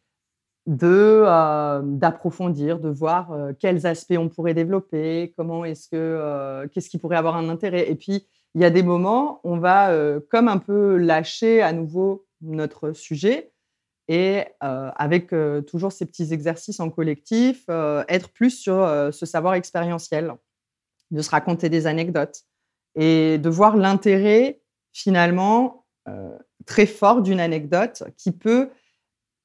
de 0.66 1.22
euh, 1.24 1.80
d'approfondir, 1.82 2.80
de 2.80 2.88
voir 2.88 3.32
euh, 3.32 3.52
quels 3.58 3.86
aspects 3.86 4.16
on 4.18 4.28
pourrait 4.28 4.52
développer, 4.52 5.32
comment 5.36 5.64
est-ce 5.64 5.88
que 5.88 5.96
euh, 5.96 6.66
qu'est-ce 6.68 6.90
qui 6.90 6.98
pourrait 6.98 7.16
avoir 7.16 7.36
un 7.36 7.48
intérêt. 7.48 7.88
Et 7.88 7.94
puis 7.94 8.26
il 8.54 8.62
y 8.62 8.64
a 8.64 8.70
des 8.70 8.82
moments, 8.82 9.40
on 9.44 9.58
va 9.58 9.92
comme 10.30 10.48
un 10.48 10.56
peu 10.56 10.96
lâcher 10.96 11.60
à 11.60 11.74
nouveau 11.74 12.24
notre 12.40 12.92
sujet 12.92 13.52
et 14.08 14.44
avec 14.60 15.34
toujours 15.66 15.92
ces 15.92 16.06
petits 16.06 16.32
exercices 16.32 16.80
en 16.80 16.88
collectif, 16.88 17.68
être 17.68 18.30
plus 18.30 18.52
sur 18.52 18.76
ce 19.12 19.26
savoir 19.26 19.52
expérientiel, 19.52 20.32
de 21.10 21.20
se 21.20 21.28
raconter 21.28 21.68
des 21.68 21.86
anecdotes 21.86 22.44
et 22.94 23.36
de 23.36 23.50
voir 23.50 23.76
l'intérêt 23.76 24.62
finalement 24.94 25.84
très 26.66 26.86
fort 26.86 27.22
d'une 27.22 27.40
anecdote 27.40 28.02
qui 28.16 28.32
peut 28.32 28.70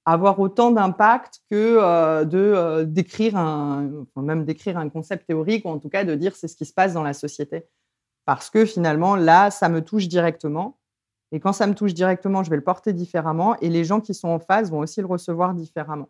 avoir 0.05 0.39
autant 0.39 0.71
d'impact 0.71 1.41
que 1.49 1.77
euh, 1.79 2.25
de 2.25 2.39
euh, 2.39 2.85
d'écrire 2.85 3.37
un, 3.37 4.05
même 4.15 4.45
d'écrire 4.45 4.77
un 4.77 4.89
concept 4.89 5.27
théorique 5.27 5.65
ou 5.65 5.69
en 5.69 5.79
tout 5.79 5.89
cas 5.89 6.03
de 6.03 6.15
dire 6.15 6.35
c'est 6.35 6.47
ce 6.47 6.55
qui 6.55 6.65
se 6.65 6.73
passe 6.73 6.93
dans 6.93 7.03
la 7.03 7.13
société. 7.13 7.65
Parce 8.25 8.49
que 8.49 8.65
finalement, 8.65 9.15
là, 9.15 9.51
ça 9.51 9.69
me 9.69 9.81
touche 9.83 10.07
directement. 10.07 10.77
Et 11.31 11.39
quand 11.39 11.53
ça 11.53 11.65
me 11.65 11.73
touche 11.73 11.93
directement, 11.93 12.43
je 12.43 12.49
vais 12.49 12.55
le 12.55 12.63
porter 12.63 12.93
différemment 12.93 13.55
et 13.61 13.69
les 13.69 13.83
gens 13.83 14.01
qui 14.01 14.13
sont 14.13 14.27
en 14.27 14.39
face 14.39 14.69
vont 14.69 14.79
aussi 14.79 15.01
le 15.01 15.07
recevoir 15.07 15.53
différemment. 15.53 16.09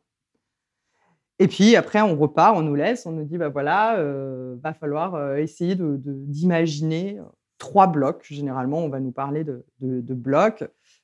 Et 1.40 1.48
puis 1.48 1.76
après, 1.76 2.02
on 2.02 2.16
repart, 2.16 2.56
on 2.56 2.62
nous 2.62 2.76
laisse, 2.76 3.06
on 3.06 3.12
nous 3.12 3.24
dit, 3.24 3.38
bah 3.38 3.50
voilà, 3.50 3.98
euh, 3.98 4.56
va 4.62 4.74
falloir 4.74 5.36
essayer 5.38 5.76
d'imaginer 5.78 7.20
trois 7.58 7.88
blocs. 7.88 8.26
Généralement, 8.30 8.80
on 8.80 8.90
va 8.90 9.00
nous 9.00 9.12
parler 9.12 9.44
de, 9.44 9.64
de 9.80 10.14
blocs 10.14 10.64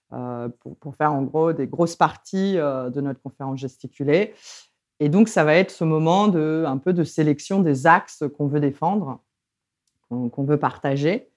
pour, 0.09 0.95
faire 0.95 1.13
en 1.13 1.23
gros 1.23 1.53
des 1.53 1.67
grosses 1.67 1.95
parties 1.95 2.55
de 2.55 3.01
notre 3.01 3.21
conférence 3.21 3.59
gesticulée. 3.59 4.33
Et 4.99 5.09
donc, 5.09 5.27
ça 5.27 5.43
va 5.43 5.55
être 5.55 5.71
ce 5.71 5.83
moment 5.83 6.27
de, 6.27 6.63
un 6.65 6.77
peu 6.77 6.93
de 6.93 7.03
sélection 7.03 7.61
des 7.61 7.85
axes 7.85 8.23
qu'on 8.35 8.47
veut 8.47 8.59
défendre, 8.59 9.21
qu'on 10.09 10.43
veut 10.43 10.57
partager. 10.57 11.29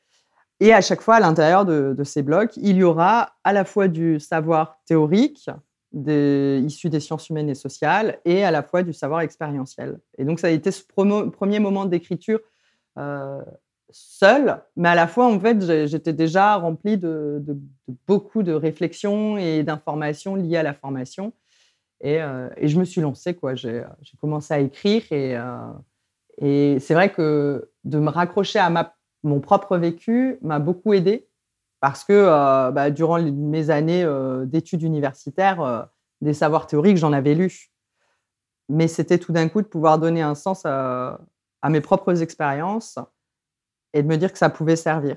Et 0.60 0.74
à 0.74 0.80
chaque 0.82 1.00
fois, 1.00 1.16
à 1.16 1.20
l'intérieur 1.20 1.64
de, 1.64 2.04
ces 2.04 2.22
blocs, 2.22 2.56
il 2.56 2.76
y 2.76 2.82
aura 2.82 3.32
à 3.44 3.52
la 3.52 3.64
fois 3.64 3.88
du 3.88 4.20
savoir 4.20 4.78
théorique, 4.86 5.48
des, 5.92 6.62
issu 6.64 6.90
des 6.90 7.00
sciences 7.00 7.30
humaines 7.30 7.48
et 7.48 7.54
sociales, 7.54 8.20
et 8.24 8.44
à 8.44 8.50
la 8.50 8.62
fois 8.62 8.82
du 8.82 8.92
savoir 8.92 9.22
expérientiel. 9.22 9.98
Et 10.18 10.24
donc, 10.24 10.38
ça 10.38 10.48
a 10.48 10.50
été 10.50 10.70
ce 10.70 10.82
premier 10.84 11.58
moment 11.58 11.86
d'écriture 11.86 12.40
euh, 12.98 13.40
seul, 13.92 14.62
mais 14.76 14.88
à 14.88 14.94
la 14.94 15.06
fois, 15.06 15.26
en 15.26 15.38
fait, 15.38 15.86
j'étais 15.86 16.12
déjà 16.12 16.56
remplie 16.56 16.96
de, 16.96 17.42
beaucoup 18.06 18.42
de 18.42 18.52
réflexions 18.52 19.36
et 19.36 19.62
d'informations 19.62 20.34
liées 20.34 20.56
à 20.56 20.62
la 20.62 20.74
formation. 20.74 21.32
Et, 22.00 22.20
euh, 22.22 22.48
je 22.60 22.78
me 22.78 22.84
suis 22.84 23.00
lancée, 23.00 23.34
quoi. 23.34 23.54
J'ai 23.54 23.84
commencé 24.20 24.54
à 24.54 24.60
écrire, 24.60 25.02
et, 25.10 25.36
euh, 25.36 25.72
et 26.38 26.78
c'est 26.80 26.94
vrai 26.94 27.12
que 27.12 27.70
de 27.84 27.98
me 27.98 28.10
raccrocher 28.10 28.58
à 28.58 28.70
ma 28.70 28.94
mon 29.22 29.40
propre 29.40 29.76
vécu 29.76 30.38
m'a 30.40 30.58
beaucoup 30.58 30.94
aidé 30.94 31.28
parce 31.80 32.04
que 32.04 32.14
euh, 32.14 32.70
bah, 32.70 32.90
durant 32.90 33.20
mes 33.20 33.68
années 33.68 34.06
d'études 34.46 34.82
universitaires, 34.82 35.88
des 36.20 36.32
savoirs 36.34 36.66
théoriques, 36.66 36.96
j'en 36.96 37.12
avais 37.12 37.34
lu. 37.34 37.70
Mais 38.70 38.88
c'était 38.88 39.18
tout 39.18 39.32
d'un 39.32 39.48
coup 39.48 39.62
de 39.62 39.66
pouvoir 39.66 39.98
donner 39.98 40.22
un 40.22 40.34
sens 40.34 40.62
à, 40.64 41.18
mes 41.68 41.80
propres 41.80 42.22
expériences 42.22 42.98
et 43.92 44.02
de 44.02 44.08
me 44.08 44.16
dire 44.16 44.32
que 44.32 44.38
ça 44.38 44.50
pouvait 44.50 44.76
servir. 44.76 45.16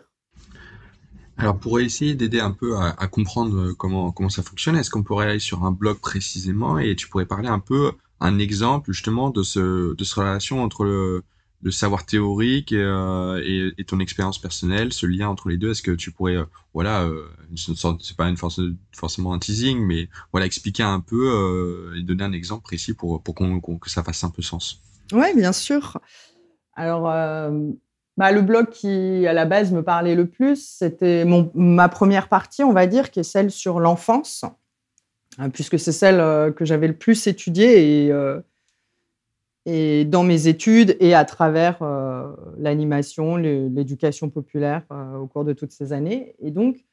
Alors, 1.38 1.58
pour 1.58 1.80
essayer 1.80 2.14
d'aider 2.14 2.40
un 2.40 2.52
peu 2.52 2.78
à, 2.78 3.08
comprendre 3.08 3.74
comment, 3.74 4.12
comment 4.12 4.30
ça 4.30 4.44
fonctionne, 4.44 4.76
est-ce 4.76 4.92
qu'on 4.92 5.04
pourrait 5.04 5.30
aller 5.30 5.40
sur 5.40 5.64
un 5.66 5.72
blog 5.72 5.98
précisément 5.98 6.78
et 6.78 6.96
tu 6.96 7.08
pourrais 7.10 7.26
parler 7.26 7.50
un 7.50 7.60
peu, 7.60 7.92
un 8.20 8.38
exemple 8.38 8.92
justement 8.92 9.32
de, 9.32 9.42
ce, 9.42 9.96
de 9.96 10.04
cette 10.04 10.14
relation 10.14 10.62
entre 10.62 10.84
le, 10.84 11.24
le 11.64 11.72
savoir 11.72 12.06
théorique 12.06 12.74
euh, 12.74 13.72
et, 13.78 13.84
ton 13.86 14.00
expérience 14.00 14.38
personnelle, 14.38 14.92
ce 14.92 15.06
lien 15.06 15.30
entre 15.30 15.48
les 15.48 15.58
deux, 15.58 15.72
est-ce 15.72 15.82
que 15.82 15.92
tu 15.92 16.12
pourrais, 16.12 16.36
euh, 16.36 16.46
voilà, 16.74 17.04
euh, 17.04 17.26
c'est 17.56 18.18
pas 18.18 18.28
une 18.28 18.38
force, 18.38 18.60
forcément 18.92 19.34
un 19.34 19.40
teasing, 19.40 19.80
mais 19.80 20.10
voilà, 20.34 20.46
expliquer 20.46 20.84
un 20.84 21.00
peu 21.00 21.94
et 21.98 22.04
donner 22.04 22.26
un 22.26 22.34
exemple 22.34 22.64
précis 22.64 22.94
pour, 22.94 23.24
pour 23.24 23.36
que 23.36 23.90
ça 23.90 24.04
fasse 24.04 24.24
un 24.24 24.30
peu 24.30 24.42
sens? 24.42 24.82
Oui, 25.14 25.28
bien 25.36 25.54
sûr. 25.54 26.00
Alors, 26.76 27.04
bah, 28.18 28.32
le 28.32 28.42
blog 28.42 28.70
qui, 28.70 29.26
à 29.28 29.34
la 29.34 29.46
base, 29.46 29.72
me 29.72 29.84
parlait 29.84 30.16
le 30.16 30.28
plus, 30.28 30.66
c'était 30.66 31.26
ma 31.56 31.90
première 31.90 32.30
partie, 32.30 32.64
on 32.64 32.74
va 32.74 32.88
dire, 32.88 33.12
qui 33.12 33.20
est 33.20 33.24
celle 33.24 33.52
sur 33.52 33.80
l'enfance, 33.80 34.46
hein, 35.38 35.50
puisque 35.50 35.80
c'est 35.80 35.92
celle 35.92 36.54
que 36.54 36.66
j'avais 36.66 36.88
le 36.88 36.96
plus 36.96 37.28
étudiée 37.28 38.06
et 38.06 38.14
et 39.66 40.04
dans 40.06 40.24
mes 40.24 40.48
études 40.48 40.98
et 41.00 41.14
à 41.14 41.26
travers 41.26 41.82
euh, 41.82 42.34
l'animation, 42.58 43.38
l'éducation 43.38 44.30
populaire 44.30 44.84
euh, 44.92 45.16
au 45.18 45.28
cours 45.28 45.46
de 45.46 45.54
toutes 45.54 45.72
ces 45.72 45.94
années. 45.94 46.36
Et 46.40 46.52
donc, 46.52 46.84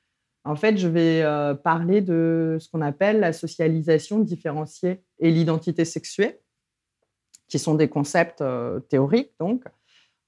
en 0.45 0.57
fait, 0.57 0.77
je 0.77 0.89
vais 0.89 1.23
euh, 1.23 1.55
parler 1.55 2.01
de 2.01 2.59
ce 2.61 2.69
qu'on 2.69 2.81
appelle 2.81 3.21
la 3.21 3.33
socialisation 3.33 4.21
différenciée 4.21 5.03
et 5.19 5.31
l'identité 5.31 5.85
sexuée, 5.85 6.41
qui 7.49 7.59
sont 7.59 7.75
des 7.75 7.89
concepts 7.89 8.45
théoriques. 8.89 9.33
Donc, 9.41 9.65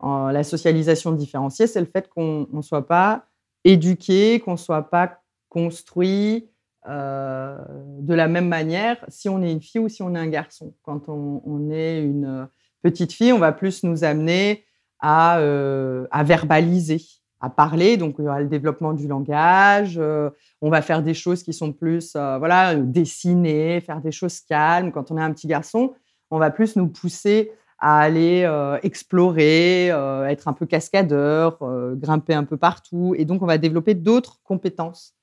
la 0.02 0.44
socialisation 0.44 1.12
différenciée, 1.12 1.66
c'est 1.66 1.80
le 1.80 1.86
fait 1.86 2.08
qu'on 2.08 2.48
ne 2.52 2.62
soit 2.62 2.86
pas 2.86 3.26
éduqué, 3.64 4.40
qu'on 4.40 4.52
ne 4.52 4.56
soit 4.56 4.90
pas 4.90 5.20
construit, 5.48 6.48
euh, 6.88 7.58
de 8.00 8.12
la 8.12 8.26
même 8.26 8.48
manière 8.48 9.04
si 9.06 9.28
on 9.28 9.40
est 9.40 9.52
une 9.52 9.60
fille 9.60 9.80
ou 9.80 9.88
si 9.88 10.02
on 10.02 10.14
est 10.14 10.18
un 10.18 10.28
garçon. 10.28 10.74
Quand 10.82 11.08
on, 11.08 11.70
est 11.70 12.02
une 12.02 12.48
petite 12.82 13.12
fille, 13.12 13.32
on 13.32 13.38
va 13.38 13.52
plus 13.52 13.84
nous 13.84 14.02
amener 14.02 14.64
à, 14.98 15.38
euh, 15.38 16.06
verbaliser, 16.24 17.00
à 17.40 17.50
parler. 17.50 17.96
Donc, 17.96 18.16
il 18.18 18.24
y 18.24 18.28
aura 18.28 18.40
le 18.40 18.48
développement 18.48 18.94
du 18.94 19.06
langage. 19.06 19.96
Euh, 19.96 20.30
on 20.60 20.70
va 20.70 20.82
faire 20.82 21.02
des 21.02 21.14
choses 21.14 21.44
qui 21.44 21.52
sont 21.52 21.72
plus, 21.72 22.14
voilà, 22.14 22.74
dessiner, 22.74 23.80
faire 23.80 24.00
des 24.00 24.12
choses 24.12 24.40
calmes. 24.40 24.90
Quand 24.90 25.12
on 25.12 25.18
est 25.18 25.22
un 25.22 25.32
petit 25.32 25.46
garçon, 25.46 25.94
on 26.30 26.38
va 26.38 26.50
plus 26.50 26.74
nous 26.74 26.88
pousser 26.88 27.52
à 27.82 27.98
aller 27.98 28.48
explorer, 28.82 29.88
être 29.88 30.48
un 30.48 30.52
peu 30.52 30.66
cascadeur, 30.66 31.58
grimper 31.96 32.32
un 32.32 32.44
peu 32.44 32.56
partout. 32.56 33.14
Et 33.18 33.24
donc, 33.24 33.42
on 33.42 33.46
va 33.46 33.58
développer 33.58 33.94
d'autres 33.94 34.40
compétences 34.44 35.16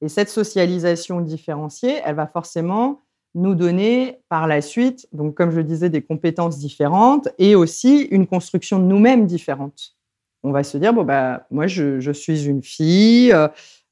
et 0.00 0.08
cette 0.08 0.28
socialisation 0.28 1.20
différenciée, 1.20 2.00
elle 2.04 2.16
va 2.16 2.26
forcément 2.26 3.02
nous 3.34 3.54
donner 3.54 4.18
par 4.28 4.46
la 4.46 4.62
suite, 4.62 5.08
donc 5.12 5.34
comme 5.34 5.50
je 5.50 5.60
disais, 5.60 5.90
des 5.90 6.02
compétences 6.02 6.58
différentes 6.58 7.28
et 7.38 7.54
aussi 7.54 8.02
une 8.10 8.26
construction 8.26 8.78
de 8.78 8.84
nous-mêmes 8.84 9.26
différente. 9.26 9.96
On 10.42 10.52
va 10.52 10.62
se 10.62 10.78
dire, 10.78 10.92
bon, 10.92 11.04
bah, 11.04 11.46
moi, 11.50 11.66
je, 11.66 12.12
suis 12.12 12.46
une 12.46 12.62
fille, 12.62 13.32
euh, 13.32 13.48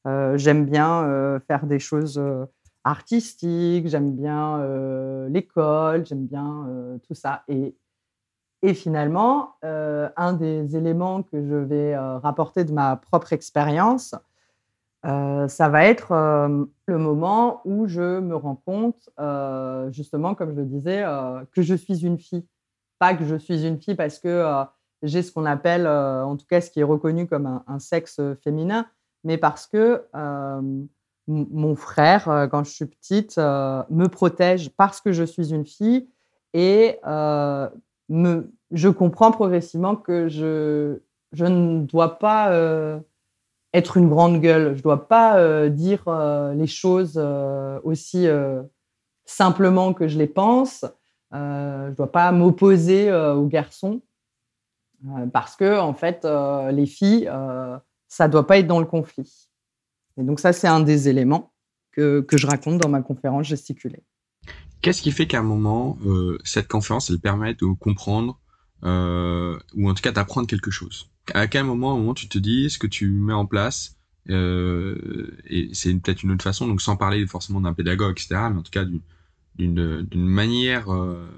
euh, 0.06 0.38
j'aime 0.38 0.66
bien 0.66 1.04
euh, 1.04 1.40
faire 1.40 1.66
des 1.66 1.78
choses 1.78 2.22
artistiques, 2.84 3.88
j'aime 3.88 4.14
bien 4.14 4.62
l'école, 5.28 6.06
j'aime 6.06 6.26
bien 6.26 6.66
tout 7.06 7.14
ça. 7.14 7.42
Et, 7.48 7.74
et 8.66 8.74
finalement, 8.74 9.56
un 9.62 10.32
des 10.32 10.76
éléments 10.76 11.22
que 11.22 11.46
je 11.46 11.54
vais 11.54 11.96
rapporter 11.96 12.64
de 12.64 12.72
ma 12.72 12.96
propre 12.96 13.32
expérience, 13.32 14.14
euh, 15.04 15.48
ça 15.48 15.68
va 15.68 15.84
être 15.84 16.12
euh, 16.12 16.64
le 16.86 16.98
moment 16.98 17.60
où 17.66 17.86
je 17.86 18.20
me 18.20 18.34
rends 18.34 18.54
compte, 18.54 19.10
euh, 19.20 19.90
justement, 19.92 20.34
comme 20.34 20.52
je 20.54 20.60
le 20.60 20.66
disais, 20.66 21.04
que 21.52 21.62
je 21.62 21.74
suis 21.74 22.04
une 22.04 22.18
fille. 22.18 22.46
Pas 22.98 23.14
que 23.14 23.24
je 23.24 23.36
suis 23.36 23.66
une 23.66 23.80
fille 23.80 23.96
parce 23.96 24.18
que 24.18 24.64
j'ai 25.02 25.22
ce 25.22 25.32
qu'on 25.32 25.44
appelle, 25.44 25.86
en 25.86 26.36
tout 26.36 26.46
cas 26.46 26.60
ce 26.60 26.70
qui 26.70 26.80
est 26.80 26.84
reconnu 26.84 27.26
comme 27.26 27.62
un, 27.66 27.78
sexe 27.78 28.20
féminin, 28.42 28.86
mais 29.24 29.36
parce 29.36 29.66
que 29.66 30.04
mon 31.26 31.74
frère, 31.74 32.48
quand 32.50 32.64
je 32.64 32.70
suis 32.70 32.86
petite, 32.86 33.36
me 33.36 34.06
protège 34.06 34.70
parce 34.70 35.00
que 35.00 35.12
je 35.12 35.24
suis 35.24 35.52
une 35.52 35.66
fille 35.66 36.08
et 36.54 36.98
je 38.10 38.88
comprends 38.88 39.30
progressivement 39.30 39.96
que 39.96 40.28
je, 40.28 40.98
ne 41.32 41.84
dois 41.84 42.18
pas 42.18 42.50
être 43.74 43.96
une 43.96 44.08
grande 44.08 44.40
gueule. 44.40 44.72
Je 44.72 44.78
ne 44.78 44.82
dois 44.82 45.08
pas 45.08 45.36
euh, 45.38 45.68
dire 45.68 46.04
euh, 46.06 46.54
les 46.54 46.68
choses 46.68 47.14
euh, 47.16 47.78
aussi 47.82 48.26
simplement 49.26 49.92
que 49.92 50.08
je 50.08 50.16
les 50.16 50.26
pense. 50.26 50.86
je 51.32 51.88
ne 51.90 51.94
dois 51.94 52.10
pas 52.10 52.30
m'opposer 52.32 53.12
aux 53.12 53.46
garçons 53.46 54.00
parce 55.32 55.56
que, 55.56 55.78
en 55.78 55.92
fait, 55.92 56.26
les 56.70 56.86
filles, 56.86 57.30
ça 58.08 58.26
ne 58.26 58.32
doit 58.32 58.46
pas 58.46 58.58
être 58.58 58.66
dans 58.66 58.80
le 58.80 58.86
conflit. 58.86 59.48
Et 60.16 60.22
donc, 60.22 60.40
ça, 60.40 60.52
c'est 60.52 60.68
un 60.68 60.80
des 60.80 61.08
éléments 61.08 61.52
que, 61.92 62.24
je 62.30 62.46
raconte 62.46 62.78
dans 62.78 62.88
ma 62.88 63.02
conférence 63.02 63.46
gesticulée. 63.46 64.02
Qu'est-ce 64.84 65.02
qui 65.02 65.12
fait 65.12 65.26
qu'à 65.26 65.40
un 65.40 65.42
moment, 65.42 65.98
cette 66.44 66.68
conférence, 66.68 67.10
elle 67.10 67.18
permet 67.18 67.54
de 67.54 67.66
comprendre, 67.66 68.38
ou 68.82 69.88
en 69.88 69.94
tout 69.94 70.02
cas 70.02 70.12
d'apprendre 70.12 70.46
quelque 70.46 70.70
chose? 70.70 71.08
À 71.32 71.46
quel 71.46 71.64
moment, 71.64 71.94
au 71.94 71.98
moment 71.98 72.12
tu 72.12 72.28
te 72.28 72.38
dis 72.38 72.68
ce 72.68 72.78
que 72.78 72.86
tu 72.86 73.08
mets 73.08 73.32
en 73.32 73.46
place 73.46 73.96
euh, 74.30 75.36
et 75.46 75.68
c'est 75.72 75.92
peut-être 75.94 76.22
une 76.22 76.32
autre 76.32 76.44
façon 76.44 76.66
donc 76.66 76.80
sans 76.80 76.96
parler 76.96 77.26
forcément 77.26 77.60
d'un 77.60 77.74
pédagogue 77.74 78.12
etc 78.12 78.40
mais 78.50 78.58
en 78.58 78.62
tout 78.62 78.70
cas 78.70 78.86
d'une 79.56 80.06
manière 80.14 80.90
euh, 80.90 81.28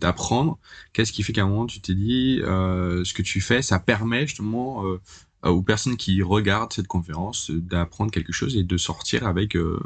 d'apprendre 0.00 0.58
qu'est-ce 0.94 1.12
qui 1.12 1.22
fait 1.22 1.34
qu'à 1.34 1.42
un 1.42 1.48
moment 1.48 1.66
tu 1.66 1.80
t'es 1.80 1.94
dit 1.94 2.40
euh, 2.42 3.04
ce 3.04 3.12
que 3.12 3.20
tu 3.20 3.42
fais 3.42 3.60
ça 3.60 3.78
permet 3.78 4.26
justement 4.26 4.86
euh, 4.86 5.00
aux 5.42 5.62
personnes 5.62 5.98
qui 5.98 6.22
regardent 6.22 6.72
cette 6.72 6.86
conférence 6.86 7.50
d'apprendre 7.50 8.10
quelque 8.10 8.32
chose 8.32 8.56
et 8.56 8.62
de 8.64 8.76
sortir 8.78 9.26
avec 9.26 9.54
euh, 9.54 9.78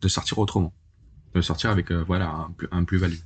de 0.00 0.08
sortir 0.08 0.38
autrement? 0.38 0.72
Sortir 1.42 1.70
avec 1.70 1.90
euh, 1.90 2.02
voilà 2.06 2.48
un, 2.70 2.84
plus-value 2.84 3.18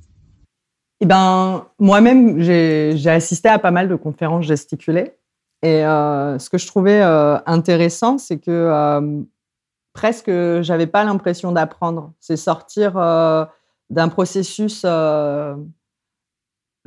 eh 1.01 1.05
ben, 1.05 1.65
moi-même, 1.79 2.41
j'ai 2.41 3.09
assisté 3.09 3.47
à 3.47 3.57
pas 3.57 3.71
mal 3.71 3.87
de 3.87 3.95
conférences 3.95 4.45
gesticulées. 4.45 5.13
Et 5.61 5.85
euh, 5.85 6.39
ce 6.39 6.49
que 6.49 6.57
je 6.57 6.67
trouvais 6.67 7.01
euh, 7.01 7.37
intéressant, 7.45 8.17
c'est 8.17 8.39
que 8.39 8.51
euh, 8.51 9.21
presque 9.93 10.31
j'avais 10.61 10.87
pas 10.87 11.03
l'impression 11.03 11.51
d'apprendre. 11.51 12.13
C'est 12.19 12.37
sortir 12.37 12.93
d'un 13.89 14.07
processus 14.09 14.85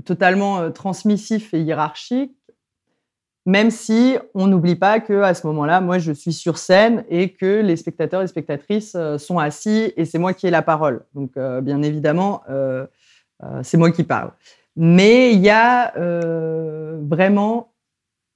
totalement 0.05 0.71
transmissif 0.73 1.55
et 1.55 1.61
hiérarchique, 1.61 2.37
même 3.45 3.71
si 3.71 4.17
on 4.35 4.47
n'oublie 4.47 4.77
pas 4.77 5.01
que 5.01 5.23
à 5.23 5.35
ce 5.35 5.47
moment-là, 5.49 5.81
moi, 5.81 5.99
je 5.99 6.13
suis 6.13 6.33
sur 6.33 6.59
scène 6.59 7.05
et 7.09 7.33
que 7.33 7.61
les 7.61 7.77
spectateurs 7.77 8.23
et 8.23 8.27
spectatrices 8.27 8.97
sont 9.19 9.39
assis 9.39 9.93
et 9.97 10.05
c'est 10.05 10.19
moi 10.19 10.33
qui 10.33 10.47
ai 10.47 10.51
la 10.51 10.63
parole. 10.63 11.05
Donc, 11.15 11.33
bien 11.63 11.83
évidemment, 11.83 12.43
c'est 13.63 13.79
moi 13.79 13.91
qui 13.91 14.05
parle. 14.05 14.31
Mais 14.77 15.33
il 15.33 15.41
y 15.41 15.51
a 15.51 15.93
vraiment 17.01 17.73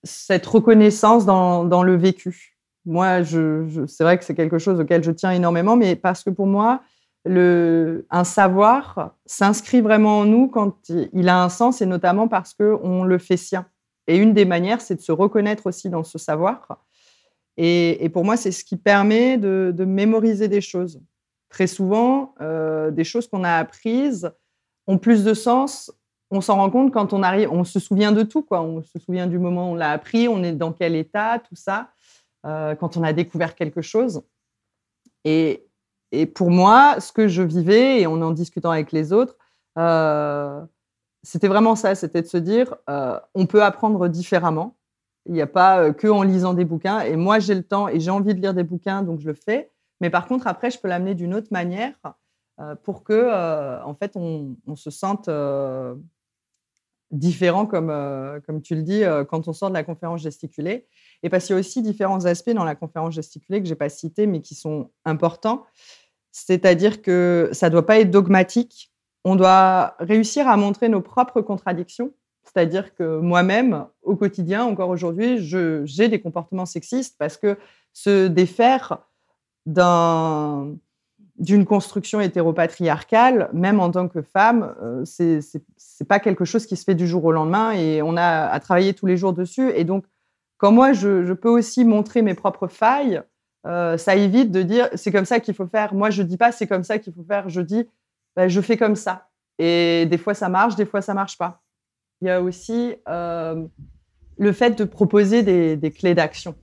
cette 0.02 0.46
reconnaissance 0.46 1.26
dans, 1.26 1.82
le 1.82 1.96
vécu. 1.96 2.56
Moi, 2.84 3.24
c'est 3.24 4.04
vrai 4.04 4.18
que 4.18 4.24
c'est 4.24 4.34
quelque 4.34 4.58
chose 4.58 4.80
auquel 4.80 5.02
je 5.02 5.10
tiens 5.10 5.32
énormément, 5.32 5.76
mais 5.76 5.96
parce 5.96 6.22
que 6.22 6.30
pour 6.30 6.46
moi, 6.46 6.80
un 7.28 8.24
savoir 8.24 9.14
s'inscrit 9.26 9.80
vraiment 9.80 10.20
en 10.20 10.24
nous 10.24 10.48
quand 10.48 10.90
il 11.12 11.28
a 11.28 11.42
un 11.42 11.48
sens, 11.48 11.82
et 11.82 11.86
notamment 11.86 12.28
parce 12.28 12.54
qu'on 12.54 13.04
le 13.04 13.18
fait 13.18 13.36
sien. 13.36 13.66
Et 14.06 14.16
une 14.16 14.34
des 14.34 14.44
manières, 14.44 14.80
c'est 14.80 14.96
de 14.96 15.00
se 15.00 15.12
reconnaître 15.12 15.66
aussi 15.66 15.90
dans 15.90 16.04
ce 16.04 16.18
savoir. 16.18 16.78
Et, 17.56 18.08
pour 18.12 18.24
moi, 18.24 18.36
c'est 18.36 18.52
ce 18.52 18.64
qui 18.64 18.76
permet 18.76 19.38
de, 19.38 19.84
mémoriser 19.84 20.48
des 20.48 20.60
choses. 20.60 21.00
Très 21.48 21.66
souvent, 21.66 22.34
euh, 22.40 22.90
des 22.90 23.04
choses 23.04 23.28
qu'on 23.28 23.44
a 23.44 23.52
apprises 23.52 24.30
ont 24.86 24.98
plus 24.98 25.24
de 25.24 25.32
sens. 25.32 25.90
On 26.30 26.40
s'en 26.40 26.56
rend 26.56 26.70
compte 26.70 26.92
quand 26.92 27.12
on 27.12 27.22
arrive, 27.22 27.50
on 27.50 27.64
se 27.64 27.78
souvient 27.78 28.12
de 28.12 28.22
tout, 28.22 28.42
quoi. 28.42 28.60
On 28.60 28.82
se 28.82 28.98
souvient 28.98 29.26
du 29.26 29.38
moment 29.38 29.70
où 29.70 29.72
on 29.72 29.74
l'a 29.74 29.92
appris, 29.92 30.28
on 30.28 30.42
est 30.42 30.52
dans 30.52 30.72
quel 30.72 30.94
état, 30.96 31.38
tout 31.38 31.54
ça, 31.54 31.90
euh, 32.44 32.74
quand 32.74 32.96
on 32.96 33.02
a 33.02 33.12
découvert 33.12 33.54
quelque 33.54 33.80
chose. 33.80 34.22
Et, 35.24 35.62
pour 36.34 36.50
moi, 36.50 37.00
ce 37.00 37.12
que 37.12 37.28
je 37.28 37.42
vivais, 37.42 38.00
et 38.00 38.06
en 38.06 38.20
en 38.22 38.30
discutant 38.30 38.70
avec 38.70 38.92
les 38.92 39.12
autres, 39.12 39.36
euh, 39.76 40.60
c'était 41.22 41.48
vraiment 41.48 41.76
ça, 41.76 41.94
c'était 41.94 42.22
de 42.22 42.26
se 42.26 42.36
dire, 42.36 42.76
on 43.34 43.46
peut 43.46 43.62
apprendre 43.62 44.08
différemment. 44.08 44.76
Il 45.26 45.32
n'y 45.32 45.42
a 45.42 45.46
pas 45.46 45.80
euh, 45.80 45.92
que 45.92 46.06
en 46.06 46.22
lisant 46.22 46.54
des 46.54 46.64
bouquins. 46.64 47.00
Et 47.00 47.16
moi, 47.16 47.38
j'ai 47.38 47.54
le 47.54 47.64
temps 47.64 47.88
et 47.88 48.00
j'ai 48.00 48.10
envie 48.10 48.34
de 48.34 48.40
lire 48.40 48.54
des 48.54 48.62
bouquins, 48.62 49.02
donc 49.02 49.20
je 49.20 49.26
le 49.26 49.34
fais. 49.34 49.70
Mais 50.00 50.10
par 50.10 50.26
contre, 50.26 50.46
après, 50.46 50.70
je 50.70 50.78
peux 50.78 50.88
l'amener 50.88 51.14
d'une 51.14 51.34
autre 51.34 51.48
manière 51.50 51.94
euh, 52.60 52.74
pour 52.76 53.02
que, 53.02 53.12
euh, 53.12 53.82
en 53.84 53.94
fait, 53.94 54.12
on, 54.16 54.56
se 54.76 54.90
sente 54.90 55.28
différent, 57.10 57.66
comme, 57.66 57.92
comme 58.46 58.62
tu 58.62 58.74
le 58.74 58.82
dis, 58.82 59.02
quand 59.28 59.48
on 59.48 59.52
sort 59.52 59.68
de 59.68 59.74
la 59.74 59.84
conférence 59.84 60.20
gesticulée. 60.20 60.86
Et 61.22 61.30
parce 61.30 61.46
qu'il 61.46 61.54
y 61.54 61.56
a 61.56 61.60
aussi 61.60 61.82
différents 61.82 62.24
aspects 62.24 62.50
dans 62.50 62.64
la 62.64 62.74
conférence 62.74 63.14
gesticulée 63.14 63.60
que 63.60 63.66
je 63.66 63.72
n'ai 63.72 63.76
pas 63.76 63.88
cités, 63.88 64.26
mais 64.26 64.42
qui 64.42 64.54
sont 64.54 64.90
importants. 65.04 65.64
C'est-à-dire 66.30 67.00
que 67.00 67.48
ça 67.52 67.68
ne 67.68 67.72
doit 67.72 67.86
pas 67.86 67.98
être 67.98 68.10
dogmatique. 68.10 68.92
On 69.28 69.34
doit 69.34 69.96
réussir 69.98 70.48
à 70.48 70.56
montrer 70.56 70.88
nos 70.88 71.00
propres 71.00 71.40
contradictions 71.40 72.12
c'est-à-dire 72.46 72.94
que 72.94 73.18
moi-même, 73.18 73.86
au 74.02 74.16
quotidien, 74.16 74.64
encore 74.64 74.88
aujourd'hui, 74.88 75.38
j'ai 75.38 76.08
des 76.08 76.20
comportements 76.20 76.64
sexistes 76.64 77.16
parce 77.18 77.36
que 77.36 77.58
se 77.92 78.28
défaire 78.28 78.98
d'une 79.66 80.78
construction 81.66 82.20
hétéropatriarcale, 82.20 83.50
même 83.52 83.80
en 83.80 83.90
tant 83.90 84.08
que 84.08 84.22
femme, 84.22 84.74
euh, 84.80 85.04
ce 85.04 85.40
c'est 85.76 86.08
pas 86.08 86.20
quelque 86.20 86.44
chose 86.44 86.66
qui 86.66 86.76
se 86.76 86.84
fait 86.84 86.94
du 86.94 87.08
jour 87.08 87.24
au 87.24 87.32
lendemain 87.32 87.72
et 87.72 88.00
on 88.00 88.16
a 88.16 88.46
à 88.46 88.60
travailler 88.60 88.94
tous 88.94 89.06
les 89.06 89.16
jours 89.16 89.32
dessus. 89.32 89.70
Et 89.74 89.84
donc, 89.84 90.04
quand 90.56 90.70
moi, 90.70 90.92
je, 90.92 91.32
peux 91.32 91.50
aussi 91.50 91.84
montrer 91.84 92.22
mes 92.22 92.34
propres 92.34 92.68
failles, 92.68 93.20
euh, 93.66 93.98
ça 93.98 94.14
évite 94.14 94.52
de 94.52 94.62
dire 94.62 94.88
c'est 94.94 95.10
comme 95.10 95.24
ça 95.24 95.40
qu'il 95.40 95.54
faut 95.54 95.66
faire. 95.66 95.94
Moi, 95.94 96.10
je 96.10 96.22
dis 96.22 96.36
pas 96.36 96.52
c'est 96.52 96.68
comme 96.68 96.84
ça 96.84 96.98
qu'il 96.98 97.12
faut 97.12 97.24
faire. 97.24 97.48
Je 97.48 97.60
dis 97.60 97.88
bah, 98.36 98.48
je 98.48 98.60
fais 98.60 98.76
comme 98.76 98.96
ça. 98.96 99.28
Et 99.58 100.06
des 100.06 100.18
fois, 100.18 100.34
ça 100.34 100.48
marche, 100.48 100.76
des 100.76 100.86
fois, 100.86 101.00
ça 101.00 101.14
marche 101.14 101.38
pas 101.38 101.62
il 102.20 102.28
y 102.28 102.30
a 102.30 102.40
aussi 102.40 102.94
euh, 103.08 103.64
le 104.38 104.52
fait 104.52 104.78
de 104.78 104.84
proposer 104.84 105.42
des, 105.42 105.90
clés 105.90 106.14
d'action. 106.14 106.54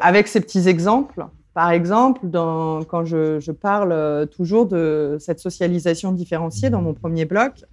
avec 0.00 0.28
ces 0.28 0.40
petits 0.40 0.68
exemples, 0.68 1.26
par 1.54 1.70
exemple, 1.70 2.20
quand 2.30 3.04
je, 3.04 3.52
parle 3.52 3.92
euh, 3.92 4.26
toujours 4.26 4.66
de 4.66 5.16
cette 5.20 5.38
socialisation 5.38 6.12
différenciée 6.12 6.70
dans 6.70 6.82
mon 6.82 6.94
premier 6.94 7.24
bloc, 7.24 7.64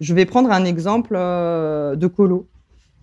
je 0.00 0.14
vais 0.14 0.26
prendre 0.26 0.50
un 0.50 0.64
exemple 0.64 1.14
euh, 1.16 1.96
de 1.96 2.06
colo 2.06 2.48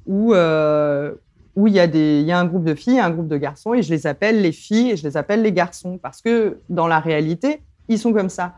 où, 0.07 0.33
il, 0.33 1.73
y 1.73 1.79
a 1.79 1.85
il 1.85 2.25
y 2.25 2.31
a 2.31 2.39
un 2.39 2.45
groupe 2.45 2.63
de 2.63 2.73
filles 2.73 2.99
un 2.99 3.11
groupe 3.11 3.27
de 3.27 3.37
garçons 3.37 3.73
et 3.73 3.81
je 3.81 3.93
les 3.93 4.07
appelle 4.07 4.41
les 4.41 4.51
filles 4.51 4.91
et 4.91 4.97
je 4.97 5.03
les 5.03 5.15
appelle 5.15 5.41
les 5.41 5.51
garçons 5.51 5.99
parce 6.01 6.21
que 6.21 6.57
dans 6.69 6.87
la 6.87 6.99
réalité, 6.99 7.61
ils 7.87 7.99
sont 7.99 8.13
comme 8.13 8.29
ça. 8.29 8.55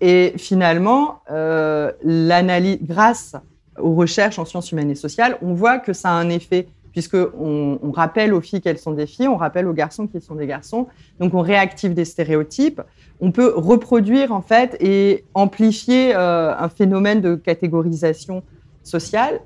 Et 0.00 0.34
finalement, 0.36 1.20
l'analyse, 1.28 2.78
grâce 2.82 3.34
aux 3.78 3.94
recherches 3.94 4.38
en 4.38 4.44
sciences 4.44 4.72
humaines 4.72 4.90
et 4.90 4.94
sociales, 4.94 5.38
on 5.42 5.54
voit 5.54 5.78
que 5.78 5.92
ça 5.92 6.10
a 6.10 6.12
un 6.12 6.28
effet 6.28 6.68
puisqu'on 6.96 7.78
on 7.82 7.90
rappelle 7.90 8.32
aux 8.32 8.40
filles 8.40 8.62
qu'elles 8.62 8.78
sont 8.78 8.92
des 8.92 9.06
filles, 9.06 9.28
on 9.28 9.36
rappelle 9.36 9.66
aux 9.66 9.74
garçons 9.74 10.06
qu'ils 10.06 10.22
sont 10.22 10.34
des 10.34 10.46
garçons. 10.46 10.86
Donc 11.20 11.34
on 11.34 11.42
réactive 11.42 11.92
des 11.92 12.06
stéréotypes. 12.06 12.80
On 13.20 13.32
peut 13.32 13.52
reproduire 13.54 14.32
en 14.32 14.40
fait 14.40 14.78
et 14.80 15.26
amplifier 15.34 16.16
euh, 16.16 16.56
un 16.58 16.70
phénomène 16.70 17.20
de 17.20 17.34
catégorisation 17.34 18.42
sociale. 18.82 19.42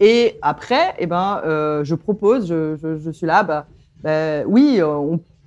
Et 0.00 0.36
après, 0.42 0.96
eh 0.98 1.06
ben, 1.06 1.40
euh, 1.44 1.84
je 1.84 1.94
propose, 1.94 2.48
je, 2.48 3.10
suis 3.12 3.26
là, 3.28 3.44
bah, 3.44 3.66
bah 4.02 4.42
oui, 4.44 4.80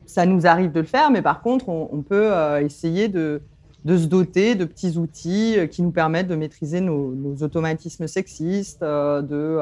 ça 0.05 0.25
nous 0.25 0.47
arrive 0.47 0.71
de 0.71 0.79
le 0.79 0.85
faire, 0.85 1.11
mais 1.11 1.21
par 1.21 1.41
contre, 1.41 1.67
on, 1.67 2.03
peut 2.03 2.31
euh, 2.31 2.61
essayer 2.61 3.09
de, 3.09 3.41
de 3.83 3.97
se 3.97 4.05
doter 4.05 4.55
de 4.55 4.65
petits 4.65 4.97
outils 4.97 5.57
euh, 5.57 5.65
qui 5.65 5.81
nous 5.81 5.91
permettent 5.91 6.27
de 6.27 6.35
maîtriser 6.35 6.81
nos, 6.81 7.35
automatismes 7.41 8.07
sexistes, 8.07 8.83
euh, 8.83 9.21
de 9.21 9.57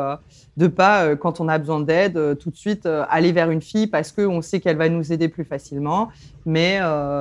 ne 0.58 0.66
euh, 0.66 0.70
pas, 0.70 1.16
quand 1.16 1.40
on 1.40 1.48
a 1.48 1.58
besoin 1.58 1.80
d'aide, 1.80 2.38
tout 2.38 2.50
de 2.50 2.58
suite 2.58 2.86
aller 2.86 3.32
vers 3.32 3.50
une 3.50 3.62
fille 3.62 3.88
parce 3.88 4.12
qu'on 4.12 4.42
sait 4.42 4.60
qu'elle 4.60 4.78
va 4.78 4.90
nous 4.90 5.14
aider 5.14 5.30
plus 5.30 5.46
facilement, 5.46 6.10
mais 6.46 6.80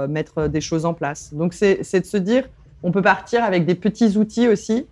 mettre 0.08 0.48
des 0.48 0.60
choses 0.60 0.84
en 0.84 0.94
place. 0.94 1.32
Donc 1.32 1.54
c'est 1.54 2.00
de 2.00 2.04
se 2.06 2.16
dire, 2.16 2.44
on 2.82 2.90
peut 2.90 3.02
partir 3.02 3.44
avec 3.44 3.64
des 3.66 3.74
petits 3.74 4.16
outils 4.16 4.48
aussi. 4.48 4.86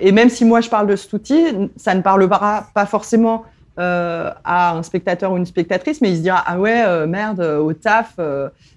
Et 0.00 0.12
même 0.12 0.30
si 0.30 0.44
moi 0.44 0.60
je 0.60 0.68
parle 0.68 0.86
de 0.86 0.96
cet 0.96 1.12
outil, 1.12 1.44
ça 1.76 1.94
ne 1.94 2.02
parlera 2.02 2.68
pas 2.74 2.86
forcément 2.86 3.44
euh, 3.78 4.30
à 4.44 4.76
un 4.76 4.82
spectateur 4.82 5.32
ou 5.32 5.38
une 5.38 5.46
spectatrice, 5.46 6.02
mais 6.02 6.10
il 6.10 6.18
se 6.18 6.20
dira 6.20 6.44
ah 6.44 6.60
ouais 6.60 6.84
euh, 6.86 7.06
merde 7.06 7.40
euh, 7.40 7.56
au 7.56 7.72
taf 7.72 8.20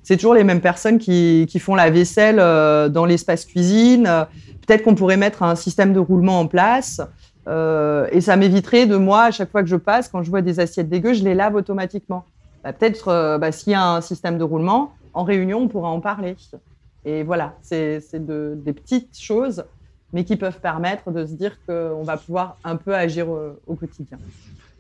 c'est 0.04 0.16
toujours 0.16 0.34
les 0.34 0.46
mêmes 0.46 0.62
personnes 0.62 1.00
qui, 1.00 1.48
qui 1.50 1.60
font 1.60 1.76
la 1.76 1.90
vaisselle 1.90 2.38
dans 2.38 3.06
l'espace 3.06 3.44
cuisine. 3.44 4.04
Peut-être 4.66 4.84
qu'on 4.84 4.96
pourrait 4.96 5.18
mettre 5.18 5.44
un 5.44 5.56
système 5.56 5.92
de 5.92 6.00
roulement 6.00 6.40
en 6.40 6.48
place 6.48 7.02
et 7.48 8.22
ça 8.22 8.38
m'éviterait 8.38 8.86
de 8.86 8.96
moi 8.96 9.24
à 9.24 9.32
chaque 9.32 9.52
fois 9.52 9.64
que 9.64 9.70
je 9.70 9.76
passe 9.76 10.08
quand 10.08 10.24
je 10.24 10.30
vois 10.30 10.42
des 10.42 10.62
assiettes 10.62 10.88
dégueu 10.88 11.14
je 11.14 11.26
les 11.26 11.34
lave 11.34 11.56
automatiquement. 11.56 12.24
Bah, 12.64 12.72
Peut-être 12.72 13.38
bah, 13.38 13.52
s'il 13.52 13.74
y 13.74 13.76
a 13.76 13.86
un 13.86 14.00
système 14.00 14.38
de 14.38 14.44
roulement 14.44 14.94
en 15.14 15.24
réunion 15.24 15.60
on 15.60 15.68
pourra 15.68 15.90
en 15.90 16.00
parler. 16.00 16.38
Et 17.04 17.24
voilà 17.24 17.56
c'est 17.62 18.00
de, 18.14 18.54
des 18.56 18.72
petites 18.72 19.20
choses 19.20 19.66
mais 20.14 20.24
qui 20.24 20.38
peuvent 20.38 20.62
permettre 20.62 21.12
de 21.12 21.26
se 21.26 21.34
dire 21.34 21.58
qu'on 21.68 22.04
va 22.04 22.16
pouvoir 22.16 22.56
un 22.64 22.78
peu 22.78 22.96
agir 22.96 23.28
au 23.28 23.76
quotidien. 23.76 24.20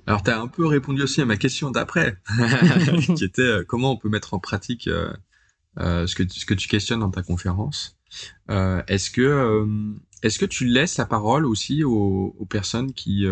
Alors, 0.08 0.22
tu 0.24 0.30
as 0.30 0.40
un 0.40 0.48
peu 0.48 0.66
répondu 0.66 1.02
aussi 1.02 1.22
à 1.22 1.26
ma 1.26 1.38
question 1.38 1.72
d'après, 1.72 2.18
qui 3.16 3.24
était 3.24 3.42
euh, 3.42 3.64
comment 3.68 3.92
on 3.94 3.98
peut 3.98 4.10
mettre 4.10 4.34
en 4.34 4.40
pratique 4.40 4.88
euh, 4.88 5.12
euh, 5.80 6.06
ce, 6.06 6.16
que, 6.16 6.24
ce 6.32 6.46
que 6.46 6.54
tu 6.54 6.68
questionnes 6.68 7.00
dans 7.00 7.12
ta 7.12 7.24
conférence. 7.24 7.98
est-ce 8.50 9.10
que 9.10 9.66
est-ce 10.24 10.40
que 10.40 10.46
tu 10.46 10.66
laisses 10.66 10.98
la 10.98 11.06
parole 11.06 11.46
aussi 11.46 11.84
aux, 11.84 12.48
personnes 12.50 12.94
qui 12.94 13.26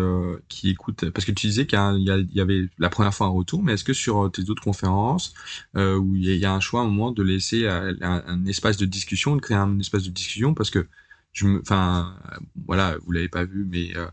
qui 0.48 0.70
écoutent? 0.70 1.10
Parce 1.10 1.24
que 1.24 1.32
tu 1.32 1.46
disais 1.46 1.66
qu'il 1.66 1.78
y, 1.78 2.40
avait 2.40 2.68
la 2.78 2.90
première 2.90 3.14
fois 3.14 3.28
un 3.28 3.30
retour, 3.30 3.62
mais 3.62 3.72
est-ce 3.72 3.84
que 3.84 3.94
sur 3.94 4.30
tes 4.30 4.50
autres 4.50 4.62
conférences 4.62 5.32
où 5.74 6.14
il 6.16 6.24
y, 6.24 6.44
a 6.44 6.52
un 6.52 6.60
choix 6.60 6.82
à 6.82 6.84
un 6.84 6.88
moment 6.88 7.12
de 7.12 7.22
laisser 7.22 7.66
un, 7.66 7.96
un, 8.02 8.44
espace 8.46 8.76
de 8.76 8.84
discussion, 8.84 9.36
de 9.36 9.40
créer 9.40 9.56
un 9.56 9.78
espace 9.78 10.02
de 10.02 10.10
discussion, 10.10 10.54
parce 10.54 10.70
que 10.70 10.86
je 11.34 11.46
me, 11.48 11.60
enfin, 11.60 12.16
voilà, 12.64 12.96
vous 13.04 13.10
l'avez 13.10 13.28
pas 13.28 13.44
vu, 13.44 13.66
mais 13.68 13.94
euh, 13.96 14.06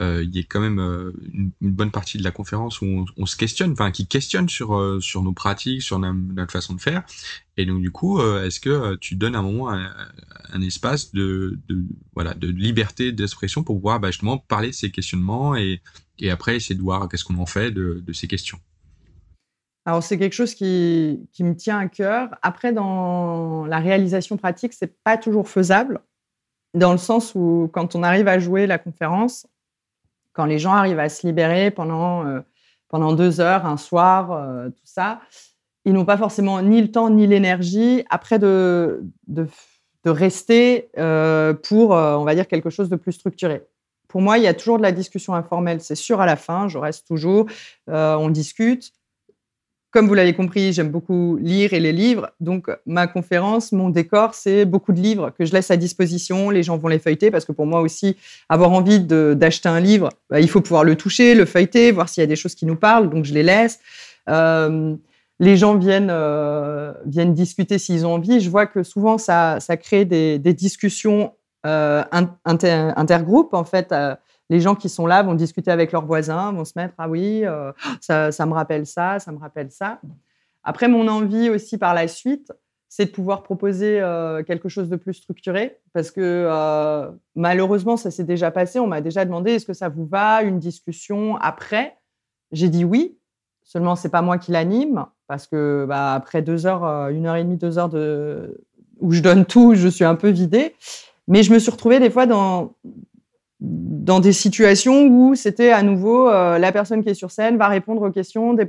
euh, 0.00 0.22
il 0.22 0.34
y 0.34 0.38
a 0.38 0.44
quand 0.44 0.60
même 0.60 0.78
euh, 0.78 1.12
une, 1.32 1.50
bonne 1.60 1.90
partie 1.90 2.18
de 2.18 2.22
la 2.22 2.30
conférence 2.30 2.80
où 2.80 3.04
on, 3.16 3.26
se 3.26 3.36
questionne, 3.36 3.72
enfin, 3.72 3.90
qui 3.90 4.06
questionne 4.06 4.48
sur 4.48 5.02
sur 5.02 5.22
nos 5.22 5.32
pratiques, 5.32 5.82
sur 5.82 5.98
notre, 5.98 6.52
façon 6.52 6.74
de 6.74 6.80
faire. 6.80 7.02
Et 7.56 7.66
donc 7.66 7.82
du 7.82 7.90
coup, 7.90 8.22
est-ce 8.22 8.60
que 8.60 8.94
tu 8.96 9.16
donnes 9.16 9.34
à 9.34 9.40
un 9.40 9.42
moment 9.42 9.70
un, 9.70 10.62
espace 10.62 11.12
de, 11.12 11.58
voilà 12.14 12.34
de 12.34 12.48
liberté 12.48 13.10
d'expression 13.10 13.64
pour 13.64 13.76
pouvoir 13.76 13.98
bah, 13.98 14.12
justement 14.12 14.38
parler 14.38 14.68
de 14.68 14.74
ces 14.74 14.90
questionnements 14.92 15.56
et 15.56 15.82
et 16.20 16.30
après 16.30 16.56
essayer 16.56 16.74
de 16.74 16.82
voir 16.82 17.08
qu'est-ce 17.08 17.24
qu'on 17.24 17.38
en 17.38 17.46
fait 17.46 17.70
de, 17.70 18.02
de 18.04 18.12
ces 18.12 18.28
questions? 18.28 18.58
Alors, 19.84 20.02
c'est 20.02 20.18
quelque 20.18 20.34
chose 20.34 20.54
qui, 20.54 21.28
qui, 21.32 21.44
me 21.44 21.56
tient 21.56 21.78
à 21.78 21.88
cœur. 21.88 22.28
Après, 22.42 22.74
dans 22.74 23.64
la 23.64 23.78
réalisation 23.78 24.36
pratique, 24.36 24.74
c'est 24.74 25.02
pas 25.02 25.16
toujours 25.16 25.48
faisable 25.48 26.02
dans 26.74 26.92
le 26.92 26.98
sens 26.98 27.34
où 27.34 27.70
quand 27.72 27.94
on 27.94 28.02
arrive 28.02 28.28
à 28.28 28.38
jouer 28.38 28.66
la 28.66 28.78
conférence, 28.78 29.46
quand 30.32 30.44
les 30.44 30.58
gens 30.58 30.72
arrivent 30.72 31.00
à 31.00 31.08
se 31.08 31.26
libérer 31.26 31.70
pendant, 31.70 32.26
euh, 32.26 32.40
pendant 32.88 33.12
deux 33.12 33.40
heures, 33.40 33.66
un 33.66 33.76
soir, 33.76 34.32
euh, 34.32 34.68
tout 34.68 34.84
ça, 34.84 35.20
ils 35.84 35.92
n'ont 35.92 36.04
pas 36.04 36.16
forcément 36.16 36.60
ni 36.62 36.80
le 36.80 36.90
temps 36.90 37.10
ni 37.10 37.26
l'énergie 37.26 38.04
après 38.10 38.38
de, 38.38 39.02
de, 39.26 39.48
rester 40.06 40.88
euh, 40.96 41.52
pour, 41.52 41.90
on 41.90 42.24
va 42.24 42.34
dire, 42.34 42.48
quelque 42.48 42.70
chose 42.70 42.88
de 42.88 42.96
plus 42.96 43.12
structuré. 43.12 43.62
Pour 44.08 44.22
moi, 44.22 44.38
il 44.38 44.44
y 44.44 44.46
a 44.46 44.54
toujours 44.54 44.78
de 44.78 44.82
la 44.82 44.92
discussion 44.92 45.34
informelle, 45.34 45.82
c'est 45.82 45.94
sûr 45.94 46.22
à 46.22 46.26
la 46.26 46.36
fin, 46.36 46.66
je 46.66 46.78
reste 46.78 47.06
toujours, 47.06 47.44
on 47.88 48.30
discute, 48.30 48.92
comme 49.90 50.06
vous 50.06 50.14
l'avez 50.14 50.34
compris, 50.34 50.74
j'aime 50.74 50.90
beaucoup 50.90 51.38
lire 51.40 51.72
et 51.72 51.80
les 51.80 51.92
livres. 51.92 52.30
Donc, 52.40 52.68
ma 52.84 53.06
conférence, 53.06 53.72
mon 53.72 53.88
décor, 53.88 54.34
c'est 54.34 54.66
beaucoup 54.66 54.92
de 54.92 55.00
livres 55.00 55.30
que 55.30 55.46
je 55.46 55.52
laisse 55.52 55.70
à 55.70 55.78
disposition. 55.78 56.50
Les 56.50 56.62
gens 56.62 56.76
vont 56.76 56.88
les 56.88 56.98
feuilleter 56.98 57.30
parce 57.30 57.46
que 57.46 57.52
pour 57.52 57.64
moi 57.64 57.80
aussi, 57.80 58.16
avoir 58.50 58.72
envie 58.72 59.00
d'acheter 59.00 59.68
un 59.68 59.80
livre, 59.80 60.10
bah, 60.28 60.40
il 60.40 60.50
faut 60.50 60.60
pouvoir 60.60 60.84
le 60.84 60.94
toucher, 60.94 61.34
le 61.34 61.46
feuilleter, 61.46 61.90
voir 61.90 62.10
s'il 62.10 62.20
y 62.20 62.24
a 62.24 62.26
des 62.26 62.36
choses 62.36 62.54
qui 62.54 62.66
nous 62.66 62.76
parlent. 62.76 63.08
Donc, 63.08 63.24
je 63.24 63.32
les 63.32 63.42
laisse. 63.42 63.80
les 64.26 65.56
gens 65.56 65.76
viennent, 65.76 66.12
viennent 67.06 67.32
discuter 67.32 67.78
s'ils 67.78 68.04
ont 68.04 68.14
envie. 68.14 68.40
Je 68.40 68.50
vois 68.50 68.66
que 68.66 68.82
souvent, 68.82 69.16
ça, 69.16 69.58
crée 69.80 70.04
des, 70.04 70.38
discussions 70.38 71.32
intergroupes. 71.64 73.54
En 73.54 73.64
fait, 73.64 73.94
les 74.50 74.60
gens 74.60 74.74
qui 74.74 74.88
sont 74.88 75.06
là 75.06 75.22
vont 75.22 75.34
discuter 75.34 75.70
avec 75.70 75.92
leurs 75.92 76.06
voisins, 76.06 76.52
vont 76.52 76.64
se 76.64 76.72
mettre 76.76 76.94
Ah 76.98 77.08
oui, 77.08 77.44
ça, 78.00 78.32
ça 78.32 78.46
me 78.46 78.54
rappelle 78.54 78.86
ça, 78.86 79.18
ça 79.18 79.32
me 79.32 79.38
rappelle 79.38 79.70
ça. 79.70 80.00
Après, 80.62 80.88
mon 80.88 81.08
envie 81.08 81.50
aussi 81.50 81.78
par 81.78 81.94
la 81.94 82.08
suite, 82.08 82.52
c'est 82.88 83.06
de 83.06 83.10
pouvoir 83.10 83.42
proposer 83.42 84.00
euh, 84.00 84.42
quelque 84.42 84.68
chose 84.68 84.88
de 84.88 84.96
plus 84.96 85.14
structuré, 85.14 85.78
parce 85.92 86.10
que 86.10 86.20
euh, 86.20 87.10
malheureusement, 87.34 87.96
ça 87.96 88.10
s'est 88.10 88.24
déjà 88.24 88.50
passé. 88.50 88.78
On 88.78 88.86
m'a 88.86 89.00
déjà 89.00 89.24
demandé 89.24 89.52
est-ce 89.52 89.66
que 89.66 89.74
ça 89.74 89.88
vous 89.88 90.06
va, 90.06 90.42
une 90.42 90.58
discussion 90.58 91.36
après? 91.36 91.96
J'ai 92.50 92.68
dit 92.68 92.84
oui. 92.84 93.18
Seulement, 93.62 93.96
c'est 93.96 94.08
pas 94.08 94.22
moi 94.22 94.38
qui 94.38 94.50
l'anime, 94.50 95.04
parce 95.26 95.46
que 95.46 95.84
bah, 95.86 96.14
après 96.14 96.40
deux 96.40 96.66
heures, 96.66 96.84
euh, 96.84 97.08
une 97.08 97.26
heure 97.26 97.36
et 97.36 97.44
demie, 97.44 97.58
deux 97.58 97.78
heures 97.78 97.90
de 97.90 98.64
où 99.00 99.12
je 99.12 99.20
donne 99.20 99.44
tout, 99.44 99.74
je 99.74 99.86
suis 99.88 100.04
un 100.04 100.16
peu 100.16 100.30
vidée. 100.30 100.74
Mais 101.28 101.42
je 101.42 101.52
me 101.52 101.58
suis 101.58 101.70
retrouvée 101.70 102.00
des 102.00 102.10
fois 102.10 102.24
dans 102.24 102.74
dans 103.60 104.20
des 104.20 104.32
situations 104.32 105.06
où 105.06 105.34
c'était 105.34 105.72
à 105.72 105.82
nouveau 105.82 106.30
la 106.30 106.72
personne 106.72 107.02
qui 107.02 107.10
est 107.10 107.14
sur 107.14 107.30
scène 107.30 107.56
va 107.56 107.68
répondre 107.68 108.02
aux 108.02 108.10
questions 108.10 108.54
des, 108.54 108.64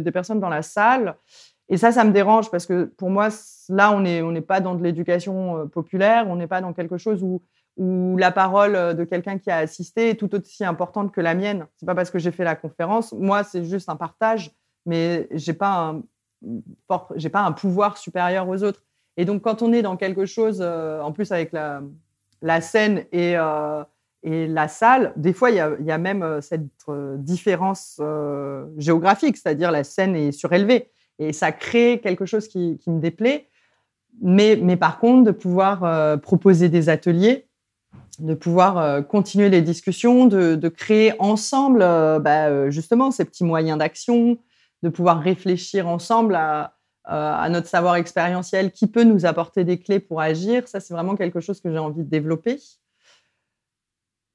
des 0.00 0.10
personnes 0.12 0.40
dans 0.40 0.50
la 0.50 0.62
salle. 0.62 1.16
Et 1.68 1.76
ça, 1.76 1.92
ça 1.92 2.04
me 2.04 2.12
dérange 2.12 2.50
parce 2.50 2.66
que 2.66 2.84
pour 2.84 3.10
moi, 3.10 3.28
là, 3.68 3.92
on 3.92 4.00
n'est 4.00 4.22
on 4.22 4.32
n'est 4.32 4.40
pas 4.40 4.60
dans 4.60 4.74
de 4.74 4.82
l'éducation 4.82 5.58
euh, 5.58 5.64
populaire, 5.66 6.26
on 6.28 6.36
n'est 6.36 6.46
pas 6.46 6.60
dans 6.60 6.72
quelque 6.72 6.96
chose 6.96 7.22
où, 7.22 7.42
où 7.76 8.16
la 8.16 8.30
parole 8.30 8.74
euh, 8.74 8.94
de 8.94 9.04
quelqu'un 9.04 9.38
qui 9.38 9.50
a 9.50 9.58
assisté 9.58 10.10
est 10.10 10.14
tout 10.14 10.34
aussi 10.34 10.64
importante 10.64 11.12
que 11.12 11.20
la 11.20 11.34
mienne. 11.34 11.66
C'est 11.76 11.86
pas 11.86 11.94
parce 11.94 12.10
que 12.10 12.18
j'ai 12.18 12.30
fait 12.30 12.44
la 12.44 12.56
conférence. 12.56 13.12
Moi, 13.12 13.44
c'est 13.44 13.64
juste 13.64 13.88
un 13.90 13.96
partage, 13.96 14.50
mais 14.86 15.28
j'ai 15.32 15.52
pas 15.52 15.96
pas 16.86 17.40
un 17.40 17.52
pouvoir 17.52 17.98
supérieur 17.98 18.48
aux 18.48 18.62
autres. 18.62 18.84
Et 19.16 19.24
donc, 19.24 19.42
quand 19.42 19.60
on 19.60 19.72
est 19.72 19.82
dans 19.82 19.96
quelque 19.96 20.24
chose, 20.24 20.60
euh, 20.62 21.00
en 21.00 21.12
plus 21.12 21.32
avec 21.32 21.52
la, 21.52 21.82
la 22.40 22.60
scène 22.60 23.04
et, 23.12 23.34
et 24.30 24.46
la 24.46 24.68
salle, 24.68 25.12
des 25.16 25.32
fois, 25.32 25.50
il 25.50 25.56
y 25.56 25.90
a, 25.90 25.98
même 25.98 26.40
cette 26.40 26.66
différence 27.18 28.00
géographique, 28.76 29.36
c'est-à-dire 29.36 29.70
la 29.70 29.84
scène 29.84 30.16
est 30.16 30.32
surélevée. 30.32 30.90
Et 31.18 31.32
ça 31.32 31.52
crée 31.52 32.00
quelque 32.02 32.26
chose 32.26 32.48
qui, 32.48 32.78
me 32.86 33.00
déplaît. 33.00 33.48
Mais, 34.20 34.58
mais, 34.60 34.76
par 34.76 34.98
contre, 34.98 35.24
de 35.24 35.30
pouvoir 35.30 35.84
euh, 35.84 36.16
proposer 36.16 36.68
des 36.68 36.88
ateliers, 36.88 37.46
de 38.18 38.34
pouvoir 38.34 38.78
euh, 38.78 39.00
continuer 39.02 39.48
les 39.48 39.62
discussions, 39.62 40.26
de, 40.26 40.68
créer 40.68 41.12
ensemble 41.20 41.82
euh, 41.82 42.18
bah, 42.18 42.68
justement 42.70 43.10
ces 43.10 43.24
petits 43.24 43.44
moyens 43.44 43.78
d'action, 43.78 44.38
de 44.82 44.88
pouvoir 44.88 45.20
réfléchir 45.20 45.88
ensemble 45.88 46.34
à, 46.34 46.74
notre 47.50 47.68
savoir 47.68 47.96
expérientiel 47.96 48.70
qui 48.70 48.86
peut 48.86 49.02
nous 49.02 49.24
apporter 49.24 49.64
des 49.64 49.78
clés 49.78 49.98
pour 49.98 50.20
agir, 50.20 50.68
ça 50.68 50.78
c'est 50.78 50.92
vraiment 50.92 51.16
quelque 51.16 51.40
chose 51.40 51.58
que 51.58 51.72
j'ai 51.72 51.78
envie 51.78 52.04
de 52.04 52.10
développer. 52.10 52.58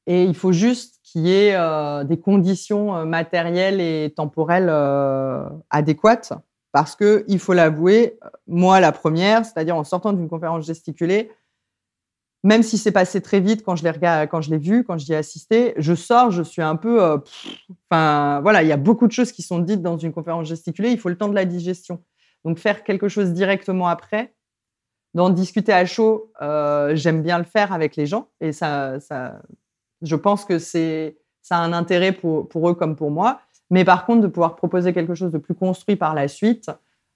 Et 0.05 0.23
il 0.23 0.35
faut 0.35 0.51
juste 0.51 0.99
qu'il 1.03 1.27
y 1.27 1.31
ait 1.31 1.57
des 2.05 2.19
conditions 2.19 3.05
matérielles 3.05 3.79
et 3.79 4.13
temporelles 4.15 4.69
adéquates 5.69 6.33
parce 6.73 6.95
que, 6.95 7.23
il 7.27 7.39
faut 7.39 7.53
l'avouer, 7.53 8.17
moi, 8.47 8.79
la 8.79 8.91
première, 8.91 9.45
c'est-à-dire 9.45 9.77
en 9.77 9.83
sortant 9.83 10.11
d'une 10.11 10.27
conférence 10.27 10.65
gesticulée, 10.65 11.29
même 12.43 12.63
si 12.63 12.77
c'est 12.77 12.91
passé 12.91 13.21
très 13.21 13.39
vite 13.39 13.63
quand 13.63 13.75
je 13.75 13.83
l'ai 13.83 14.27
quand 14.27 14.41
je 14.41 14.49
l'ai 14.49 14.57
vu, 14.57 14.83
quand 14.83 14.97
j'y 14.97 15.13
ai 15.13 15.15
assisté, 15.15 15.73
je 15.77 15.93
sors, 15.93 16.31
je 16.31 16.43
suis 16.43 16.61
un 16.61 16.75
peu, 16.75 17.01
euh, 17.01 17.17
enfin 17.89 18.41
voilà, 18.41 18.63
il 18.63 18.67
y 18.67 18.71
a 18.73 18.77
beaucoup 18.77 19.07
de 19.07 19.13
choses 19.13 19.31
qui 19.31 19.43
sont 19.43 19.59
dites 19.59 19.81
dans 19.81 19.97
une 19.97 20.11
conférence 20.11 20.47
gesticulée. 20.47 20.89
Il 20.89 20.99
faut 20.99 21.09
le 21.09 21.17
temps 21.17 21.29
de 21.29 21.35
la 21.35 21.45
digestion. 21.45 22.03
Donc 22.43 22.57
faire 22.57 22.83
quelque 22.83 23.07
chose 23.07 23.31
directement 23.31 23.87
après, 23.87 24.33
d'en 25.13 25.29
discuter 25.29 25.71
à 25.71 25.85
chaud, 25.85 26.31
euh, 26.41 26.95
j'aime 26.95 27.21
bien 27.21 27.37
le 27.37 27.45
faire 27.45 27.71
avec 27.71 27.95
les 27.95 28.07
gens 28.07 28.29
et 28.41 28.51
ça, 28.51 28.99
ça 28.99 29.41
je 30.03 30.15
pense 30.15 30.45
que 30.45 30.59
c'est 30.59 31.17
ça 31.41 31.57
a 31.57 31.61
un 31.61 31.73
intérêt 31.73 32.13
pour, 32.13 32.47
pour 32.47 32.69
eux 32.69 32.73
comme 32.73 32.95
pour 32.95 33.11
moi. 33.11 33.41
Mais 33.69 33.83
par 33.83 34.05
contre, 34.05 34.21
de 34.21 34.27
pouvoir 34.27 34.55
proposer 34.55 34.93
quelque 34.93 35.15
chose 35.15 35.31
de 35.31 35.37
plus 35.37 35.55
construit 35.55 35.95
par 35.95 36.13
la 36.13 36.27
suite, 36.27 36.71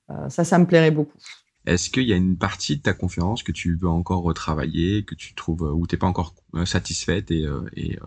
euh, 0.10 0.30
ça, 0.30 0.44
ça 0.44 0.58
me 0.60 0.66
plairait 0.66 0.92
beaucoup. 0.92 1.18
Est-ce 1.66 1.90
qu'il 1.90 2.04
y 2.04 2.14
a 2.14 2.16
une 2.16 2.38
partie 2.38 2.78
de 2.78 2.82
ta 2.82 2.94
conférence 2.94 3.44
que 3.44 3.52
tu 3.52 3.76
veux 3.76 3.90
encore 3.90 4.24
retravailler, 4.24 5.04
que 5.04 5.16
tu 5.16 5.36
trouves 5.36 5.64
euh, 5.64 5.72
où 5.72 5.86
tu 5.86 5.96
n'es 5.96 6.00
pas 6.00 6.08
encore 6.08 6.34
euh, 6.56 6.66
satisfaite 6.66 7.32
et, 7.32 7.46
et, 7.76 8.00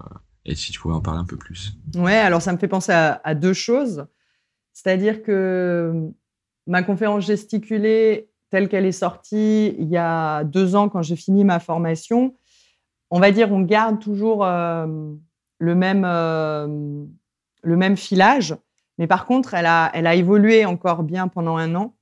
et, 0.44 0.54
si 0.54 0.72
tu 0.72 0.80
pouvais 0.80 0.94
en 0.94 1.00
parler 1.00 1.20
un 1.20 1.26
peu 1.26 1.36
plus? 1.36 1.74
Ouais, 1.94 2.16
alors 2.16 2.42
ça 2.42 2.52
me 2.52 2.58
fait 2.58 2.68
penser 2.68 2.92
à, 2.92 3.20
à 3.24 3.34
deux 3.34 3.52
choses. 3.52 4.06
C'est-à-dire 4.72 5.22
que 5.22 6.10
ma 6.66 6.82
conférence 6.82 7.26
gesticulée, 7.26 8.30
telle 8.50 8.68
qu'elle 8.68 8.86
est 8.86 8.92
sortie 8.92 9.74
il 9.78 9.88
y 9.88 9.96
a 9.96 10.44
deux 10.44 10.74
ans 10.74 10.88
quand 10.88 11.02
j'ai 11.02 11.16
fini 11.16 11.44
ma 11.44 11.60
formation, 11.60 12.34
on 13.10 13.20
va 13.20 13.30
dire 13.32 13.52
on 13.52 13.60
garde 13.60 14.00
toujours 14.00 14.44
le 14.44 15.74
même 15.74 16.04
le 17.62 17.76
même 17.76 17.96
filage, 17.96 18.56
mais 18.98 19.06
par 19.06 19.26
contre, 19.26 19.54
elle 19.54 19.66
a, 19.66 19.90
elle 19.94 20.06
a 20.06 20.14
évolué 20.14 20.64
encore 20.64 21.02
bien 21.02 21.28
pendant 21.28 21.56
un 21.56 21.74
an. 21.74 21.94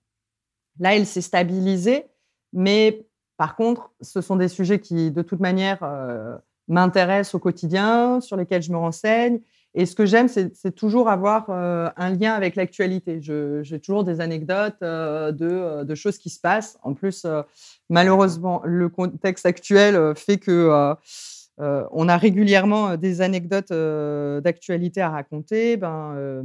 Là, 0.81 0.97
elle 0.97 1.07
s'est 1.07 1.21
stabilisée, 1.21 2.07
mais 2.53 3.07
par 3.37 3.57
contre, 3.57 3.93
ce 4.01 4.21
sont 4.21 4.37
des 4.37 4.49
sujets 4.49 4.81
qui, 4.81 5.11
de 5.11 5.23
toute 5.23 5.41
manière, 5.41 5.79
euh, 5.83 6.37
m'intéressent 6.67 7.37
au 7.37 7.39
quotidien, 7.39 8.21
sur 8.21 8.37
lesquels 8.37 8.63
je 8.63 8.73
me 8.73 8.77
renseigne. 8.77 9.41
Et 9.81 9.87
ce 9.87 9.95
que 9.95 10.07
j'aime, 10.07 10.29
c'est 10.29 10.75
toujours 10.75 11.09
avoir 11.09 11.47
euh, 11.51 11.89
un 11.97 12.11
lien 12.11 12.35
avec 12.35 12.57
l'actualité. 12.57 13.21
J'ai 13.21 13.81
toujours 13.81 14.03
des 14.03 14.21
anecdotes 14.21 14.83
euh, 14.83 15.31
de, 15.31 15.85
de, 15.85 15.95
choses 15.95 16.19
qui 16.19 16.31
se 16.31 16.41
passent. 16.41 16.79
En 16.83 16.95
plus, 16.95 17.25
malheureusement, 17.89 18.61
le 18.65 18.89
contexte 18.89 19.47
actuel 19.47 20.15
fait 20.17 20.39
que 20.39 20.97
euh, 21.61 21.87
on 21.91 22.09
a 22.09 22.17
régulièrement 22.17 22.91
euh, 22.91 22.97
des 22.97 23.21
anecdotes 23.21 23.73
euh, 23.73 24.41
d'actualité 24.41 25.01
à 25.01 25.11
raconter. 25.11 25.77
Ben, 25.77 26.45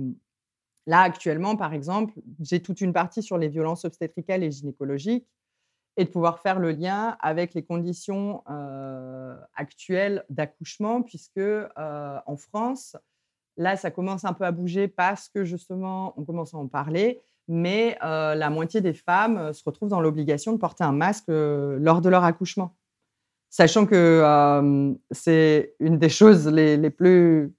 là, 0.88 1.02
actuellement, 1.02 1.56
par 1.56 1.74
exemple, 1.74 2.14
j'ai 2.40 2.62
toute 2.62 2.82
une 2.82 2.94
partie 2.94 3.22
sur 3.22 3.38
les 3.38 3.48
violences 3.48 3.86
obstétricales 3.86 4.44
et 4.44 4.52
gynécologiques 4.52 5.28
et 5.98 6.06
de 6.06 6.10
pouvoir 6.10 6.40
faire 6.40 6.60
le 6.60 6.72
lien 6.72 7.18
avec 7.20 7.54
les 7.54 7.64
conditions 7.64 8.44
actuelles 9.54 10.26
d'accouchement, 10.30 11.04
puisque 11.04 11.40
en 11.78 12.36
France, 12.36 12.98
là, 13.58 13.76
ça 13.78 13.92
commence 13.92 14.26
un 14.26 14.34
peu 14.34 14.46
à 14.46 14.52
bouger 14.52 14.88
parce 14.88 15.30
que 15.30 15.44
justement, 15.44 16.14
on 16.18 16.24
commence 16.24 16.54
à 16.54 16.58
en 16.58 16.68
parler, 16.68 17.22
mais 17.48 17.98
la 18.02 18.50
moitié 18.50 18.82
des 18.82 18.94
femmes 18.94 19.54
se 19.54 19.64
retrouvent 19.66 19.90
dans 19.90 20.02
l'obligation 20.02 20.54
de 20.54 20.58
porter 20.58 20.84
un 20.84 20.92
masque 20.92 21.26
lors 21.28 22.02
de 22.02 22.10
leur 22.10 22.24
accouchement 22.24 22.76
sachant 23.54 23.86
que 23.86 23.94
euh, 23.96 24.94
c'est 25.12 25.76
une 25.80 26.00
des 26.00 26.10
choses 26.10 26.48
les, 26.48 26.90
plus 26.90 27.54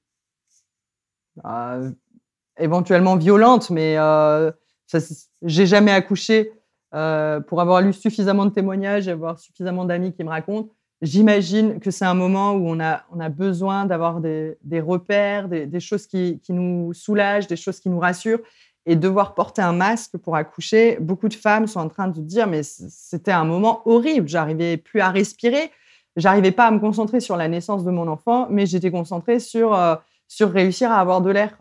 euh, 1.44 1.90
éventuellement 2.59 3.16
violentes, 3.16 3.70
mais 3.70 3.96
euh, 3.96 4.50
j'ai 5.42 5.66
jamais 5.66 5.92
accouché 5.92 6.52
pour 6.90 7.61
avoir 7.61 7.80
lu 7.80 7.92
suffisamment 7.92 8.44
de 8.44 8.50
témoignages 8.50 9.07
et 9.07 9.12
avoir 9.12 9.38
suffisamment 9.38 9.85
d'amis 9.85 10.12
qui 10.12 10.24
me 10.24 10.30
racontent. 10.30 10.72
J'imagine 11.04 11.80
que 11.80 11.90
c'est 11.90 12.04
un 12.04 12.14
moment 12.14 12.54
où 12.54 12.68
on 12.68 12.80
a, 12.80 13.28
besoin 13.28 13.84
d'avoir 13.84 14.20
des, 14.20 14.80
repères, 14.80 15.48
des, 15.48 15.80
choses 15.80 16.06
qui, 16.06 16.40
qui, 16.42 16.52
nous 16.52 16.92
soulagent, 16.94 17.46
des 17.46 17.56
choses 17.56 17.78
qui 17.78 17.88
nous 17.88 18.00
rassurent 18.00 18.40
et 18.86 18.96
devoir 18.96 19.34
porter 19.34 19.62
un 19.62 19.72
masque 19.72 20.16
pour 20.18 20.34
accoucher. 20.34 20.98
Beaucoup 21.00 21.28
de 21.28 21.34
femmes 21.34 21.66
sont 21.66 21.80
en 21.80 21.88
train 21.88 22.08
de 22.08 22.20
dire 22.20 22.46
mais 22.46 22.62
c'était 22.62 23.32
un 23.32 23.44
moment 23.44 23.82
horrible, 23.84 24.28
j'arrivais 24.28 24.76
plus 24.76 25.00
à 25.00 25.10
respirer 25.10 25.70
j'arrivais 26.16 26.52
pas 26.52 26.66
à 26.66 26.70
me 26.70 26.78
concentrer 26.78 27.20
sur 27.20 27.36
la 27.36 27.48
naissance 27.48 27.84
de 27.84 27.90
mon 27.90 28.08
enfant, 28.08 28.46
mais 28.50 28.66
j'étais 28.66 28.90
concentrée 28.90 29.40
sur, 29.40 29.74
euh, 29.74 29.96
sur 30.28 30.50
réussir 30.50 30.90
à 30.90 31.00
avoir 31.00 31.20
de 31.20 31.30
l'air. 31.30 31.56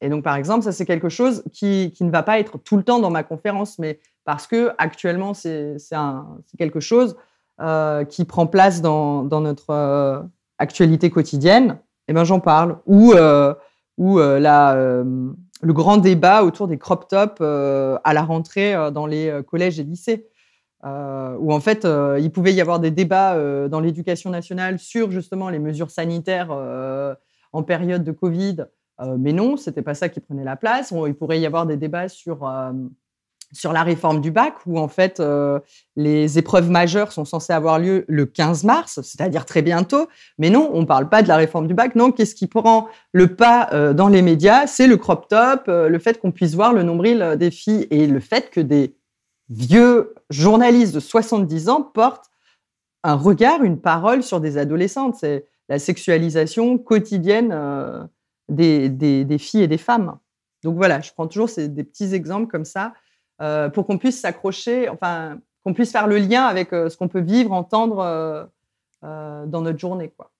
Et 0.00 0.08
donc, 0.08 0.22
par 0.22 0.36
exemple, 0.36 0.62
ça, 0.62 0.72
c'est 0.72 0.86
quelque 0.86 1.08
chose 1.08 1.42
qui, 1.52 1.92
qui, 1.94 2.04
ne 2.04 2.10
va 2.10 2.22
pas 2.22 2.38
être 2.38 2.58
tout 2.58 2.76
le 2.76 2.84
temps 2.84 3.00
dans 3.00 3.10
ma 3.10 3.24
conférence, 3.24 3.78
mais 3.78 3.98
parce 4.24 4.46
que 4.46 4.70
actuellement, 4.78 5.34
c'est 5.34 5.76
quelque 6.56 6.80
chose 6.80 7.16
euh, 7.60 8.04
qui 8.04 8.24
prend 8.24 8.46
place 8.46 8.80
dans, 8.82 9.24
notre 9.24 9.70
euh, 9.70 10.22
actualité 10.58 11.10
quotidienne. 11.10 11.78
Eh 12.08 12.12
ben, 12.12 12.24
j'en 12.24 12.40
parle. 12.40 12.78
Ou, 12.86 13.14
ou 13.98 14.18
la, 14.18 14.74
le 14.74 15.72
grand 15.72 15.98
débat 15.98 16.44
autour 16.44 16.68
des 16.68 16.78
crop 16.78 17.08
tops 17.08 17.40
à 17.40 18.14
la 18.14 18.22
rentrée 18.22 18.74
dans 18.92 19.06
les 19.06 19.42
collèges 19.46 19.78
et 19.78 19.84
lycées. 19.84 20.26
Euh, 20.84 21.36
où 21.40 21.52
en 21.52 21.58
fait, 21.60 21.84
euh, 21.84 22.18
il 22.20 22.30
pouvait 22.30 22.54
y 22.54 22.60
avoir 22.60 22.78
des 22.78 22.92
débats 22.92 23.34
euh, 23.34 23.68
dans 23.68 23.80
l'éducation 23.80 24.30
nationale 24.30 24.78
sur 24.78 25.10
justement 25.10 25.48
les 25.48 25.58
mesures 25.58 25.90
sanitaires 25.90 26.50
en 27.52 27.62
période 27.62 28.04
de 28.04 28.12
Covid. 28.12 28.66
mais 29.18 29.32
non, 29.32 29.56
c'était 29.56 29.82
pas 29.82 29.94
ça 29.94 30.08
qui 30.08 30.20
prenait 30.20 30.44
la 30.44 30.56
place. 30.56 30.92
il 31.06 31.14
pourrait 31.14 31.40
y 31.40 31.46
avoir 31.46 31.66
des 31.66 31.76
débats 31.76 32.08
sur 32.08 32.48
sur 33.52 33.72
la 33.72 33.82
réforme 33.82 34.20
du 34.20 34.30
bac, 34.30 34.54
où 34.66 34.78
en 34.78 34.88
fait 34.88 35.20
euh, 35.20 35.58
les 35.96 36.38
épreuves 36.38 36.70
majeures 36.70 37.12
sont 37.12 37.24
censées 37.24 37.52
avoir 37.52 37.78
lieu 37.78 38.04
le 38.08 38.26
15 38.26 38.64
mars, 38.64 39.00
c'est-à-dire 39.02 39.46
très 39.46 39.62
bientôt. 39.62 40.08
Mais 40.38 40.50
non, 40.50 40.70
on 40.72 40.80
ne 40.80 40.86
parle 40.86 41.08
pas 41.08 41.22
de 41.22 41.28
la 41.28 41.36
réforme 41.36 41.66
du 41.66 41.74
bac. 41.74 41.94
Non, 41.94 42.12
qu'est-ce 42.12 42.34
qui 42.34 42.46
prend 42.46 42.88
le 43.12 43.34
pas 43.34 43.68
euh, 43.72 43.94
dans 43.94 44.08
les 44.08 44.22
médias? 44.22 44.66
C'est 44.66 44.86
le 44.86 44.96
crop 44.96 45.28
top, 45.28 45.64
euh, 45.68 45.88
le 45.88 45.98
fait 45.98 46.20
qu'on 46.20 46.30
puisse 46.30 46.54
voir 46.54 46.72
le 46.72 46.82
nombril 46.82 47.36
des 47.38 47.50
filles 47.50 47.86
et 47.90 48.06
le 48.06 48.20
fait 48.20 48.50
que 48.50 48.60
des 48.60 48.94
vieux 49.48 50.14
journalistes 50.28 50.94
de 50.94 51.00
70 51.00 51.70
ans 51.70 51.82
portent 51.82 52.30
un 53.02 53.14
regard, 53.14 53.62
une 53.62 53.80
parole 53.80 54.22
sur 54.22 54.40
des 54.40 54.58
adolescentes. 54.58 55.16
C'est 55.18 55.46
la 55.70 55.78
sexualisation 55.78 56.76
quotidienne 56.76 58.08
des, 58.48 58.88
des, 58.88 59.38
filles 59.38 59.62
et 59.62 59.68
des 59.68 59.78
femmes. 59.78 60.18
Donc 60.64 60.76
voilà, 60.76 61.00
je 61.00 61.12
prends 61.12 61.26
toujours 61.26 61.48
des 61.56 61.84
petits 61.84 62.14
exemples 62.14 62.48
comme 62.48 62.64
ça 62.64 62.92
euh, 63.40 63.68
pour 63.68 63.86
qu'on 63.86 63.98
puisse 63.98 64.20
s'accrocher, 64.20 64.88
enfin, 64.88 65.38
qu'on 65.62 65.72
puisse 65.72 65.92
faire 65.92 66.08
le 66.08 66.18
lien 66.18 66.44
avec 66.44 66.72
euh, 66.72 66.88
ce 66.88 66.96
qu'on 66.96 67.06
peut 67.06 67.20
vivre, 67.20 67.52
entendre 67.52 68.50
euh, 69.04 69.46
dans 69.46 69.60
notre 69.60 69.78
journée. 69.78 70.12
Quoi. 70.16 70.32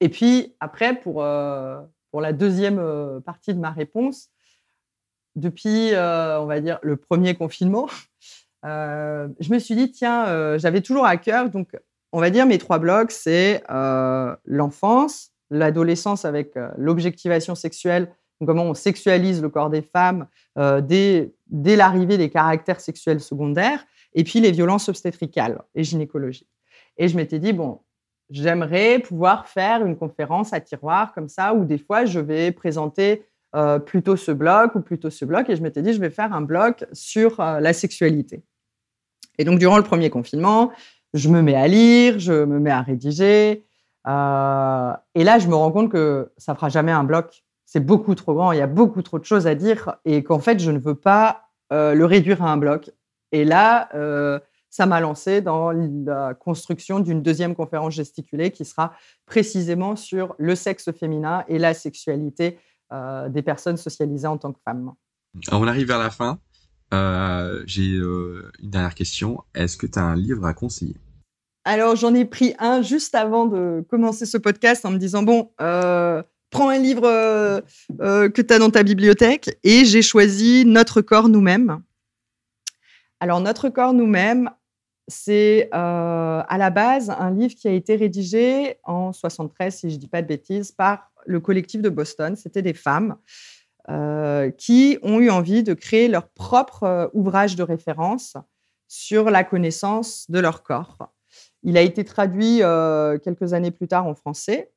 Et 0.00 0.08
puis, 0.08 0.54
après, 0.58 0.94
pour, 0.94 1.24
pour 2.10 2.20
la 2.20 2.32
deuxième 2.32 3.20
partie 3.24 3.54
de 3.54 3.60
ma 3.60 3.70
réponse, 3.70 4.30
depuis, 5.36 5.90
on 5.94 6.46
va 6.46 6.60
dire, 6.60 6.78
le 6.82 6.96
premier 6.96 7.34
confinement, 7.34 7.86
je 8.64 9.52
me 9.52 9.58
suis 9.58 9.76
dit, 9.76 9.92
tiens, 9.92 10.56
j'avais 10.58 10.80
toujours 10.80 11.06
à 11.06 11.18
cœur, 11.18 11.50
donc, 11.50 11.76
on 12.10 12.20
va 12.20 12.30
dire, 12.30 12.46
mes 12.46 12.58
trois 12.58 12.78
blocs, 12.78 13.12
c'est 13.12 13.62
l'enfance, 13.68 15.30
l'adolescence 15.50 16.24
avec 16.24 16.54
l'objectivation 16.78 17.54
sexuelle 17.54 18.10
comment 18.46 18.64
on 18.64 18.74
sexualise 18.74 19.42
le 19.42 19.48
corps 19.48 19.70
des 19.70 19.82
femmes 19.82 20.26
euh, 20.58 20.80
dès, 20.80 21.32
l'arrivée 21.50 22.18
des 22.18 22.30
caractères 22.30 22.80
sexuels 22.80 23.20
secondaires, 23.20 23.84
et 24.14 24.24
puis 24.24 24.40
les 24.40 24.50
violences 24.50 24.88
obstétricales 24.88 25.62
et 25.74 25.84
gynécologiques. 25.84 26.48
Et 26.96 27.08
je 27.08 27.16
m'étais 27.16 27.38
dit, 27.38 27.52
bon, 27.52 27.80
j'aimerais 28.30 28.98
pouvoir 28.98 29.48
faire 29.48 29.84
une 29.84 29.96
conférence 29.96 30.52
à 30.52 30.60
tiroir 30.60 31.12
comme 31.14 31.28
ça, 31.28 31.54
où 31.54 31.64
des 31.64 31.78
fois 31.78 32.04
je 32.04 32.20
vais 32.20 32.52
présenter 32.52 33.24
euh, 33.54 33.78
plutôt 33.78 34.16
ce 34.16 34.32
bloc 34.32 34.74
ou 34.74 34.80
plutôt 34.80 35.10
ce 35.10 35.24
bloc, 35.24 35.48
et 35.48 35.56
je 35.56 35.62
m'étais 35.62 35.82
dit, 35.82 35.92
je 35.92 36.00
vais 36.00 36.10
faire 36.10 36.32
un 36.32 36.42
bloc 36.42 36.84
sur 36.92 37.40
euh, 37.40 37.60
la 37.60 37.72
sexualité. 37.72 38.42
Et 39.38 39.44
donc, 39.44 39.58
durant 39.58 39.78
le 39.78 39.82
premier 39.82 40.10
confinement, 40.10 40.72
je 41.14 41.28
me 41.28 41.40
mets 41.40 41.54
à 41.54 41.66
lire, 41.66 42.18
je 42.18 42.44
me 42.44 42.58
mets 42.58 42.70
à 42.70 42.82
rédiger. 42.82 43.64
et 44.06 45.24
là, 45.24 45.38
je 45.38 45.48
me 45.48 45.54
rends 45.54 45.72
compte 45.72 45.90
que 45.90 46.32
ça 46.36 46.54
fera 46.54 46.68
jamais 46.68 46.92
un 46.92 47.04
bloc 47.04 47.42
c'est 47.72 47.80
beaucoup 47.80 48.14
trop 48.14 48.34
grand, 48.34 48.52
il 48.52 48.58
y 48.58 48.60
a 48.62 48.66
beaucoup 48.66 49.00
trop 49.00 49.18
de 49.18 49.24
choses 49.24 49.46
à 49.46 49.54
dire 49.54 49.96
et 50.04 50.22
qu'en 50.22 50.40
fait, 50.40 50.60
je 50.60 50.70
ne 50.70 50.78
veux 50.78 50.94
pas 50.94 51.48
euh, 51.72 51.94
le 51.94 52.04
réduire 52.04 52.42
à 52.42 52.52
un 52.52 52.58
bloc. 52.58 52.90
Et 53.32 53.46
là, 53.46 53.88
euh, 53.94 54.38
ça 54.68 54.84
m'a 54.84 55.00
lancé 55.00 55.40
dans 55.40 55.72
la 55.72 56.34
construction 56.34 57.00
d'une 57.00 57.22
deuxième 57.22 57.54
conférence 57.54 57.94
gesticulée 57.94 58.50
qui 58.50 58.66
sera 58.66 58.92
précisément 59.24 59.96
sur 59.96 60.34
le 60.36 60.54
sexe 60.54 60.92
féminin 60.92 61.44
et 61.48 61.58
la 61.58 61.72
sexualité 61.72 62.58
euh, 62.92 63.30
des 63.30 63.40
personnes 63.40 63.78
socialisées 63.78 64.26
en 64.26 64.36
tant 64.36 64.52
que 64.52 64.60
femmes. 64.62 64.92
on 65.50 65.66
arrive 65.66 65.86
vers 65.86 65.98
la 65.98 66.10
fin. 66.10 66.40
J'ai 67.64 67.86
une 67.86 68.50
dernière 68.62 68.94
question. 68.94 69.42
Est-ce 69.54 69.78
que 69.78 69.86
tu 69.86 69.98
as 69.98 70.04
un 70.04 70.14
livre 70.14 70.44
à 70.44 70.52
conseiller? 70.52 70.98
Alors, 71.64 71.96
j'en 71.96 72.12
ai 72.12 72.26
pris 72.26 72.54
un 72.58 72.82
juste 72.82 73.14
avant 73.14 73.46
de 73.46 73.82
commencer 73.88 74.26
ce 74.26 74.36
podcast 74.36 74.84
en 74.84 74.90
me 74.90 74.98
disant, 74.98 75.22
bon, 75.22 75.48
prends 76.52 76.68
un 76.68 76.78
livre 76.78 77.06
euh, 77.06 77.60
euh, 78.00 78.28
que 78.28 78.42
tu 78.42 78.54
as 78.54 78.60
dans 78.60 78.70
ta 78.70 78.84
bibliothèque 78.84 79.58
et 79.64 79.84
j'ai 79.84 80.02
choisi 80.02 80.64
Notre 80.64 81.00
corps 81.00 81.28
nous-mêmes. 81.28 81.82
Alors, 83.18 83.40
Notre 83.40 83.70
corps 83.70 83.94
nous-mêmes, 83.94 84.50
c'est 85.08 85.68
euh, 85.74 86.42
à 86.46 86.58
la 86.58 86.70
base 86.70 87.10
un 87.10 87.30
livre 87.32 87.54
qui 87.54 87.66
a 87.66 87.72
été 87.72 87.96
rédigé 87.96 88.76
en 88.84 89.12
73, 89.12 89.74
si 89.74 89.90
je 89.90 89.96
ne 89.96 90.00
dis 90.00 90.08
pas 90.08 90.22
de 90.22 90.28
bêtises, 90.28 90.70
par 90.70 91.10
le 91.26 91.40
collectif 91.40 91.80
de 91.80 91.88
Boston. 91.88 92.36
C'était 92.36 92.62
des 92.62 92.74
femmes 92.74 93.16
qui 94.58 94.96
ont 95.02 95.18
eu 95.18 95.28
envie 95.28 95.64
de 95.64 95.74
créer 95.74 96.06
leur 96.06 96.28
propre 96.28 97.10
ouvrage 97.14 97.56
de 97.56 97.64
référence 97.64 98.36
sur 98.86 99.28
la 99.28 99.42
connaissance 99.42 100.30
de 100.30 100.38
leur 100.38 100.62
corps. 100.62 100.98
Il 101.64 101.76
a 101.76 101.80
été 101.80 102.04
traduit 102.04 102.62
quelques 103.24 103.54
années 103.54 103.72
plus 103.72 103.88
tard 103.88 104.06
en 104.06 104.14
français 104.14 104.70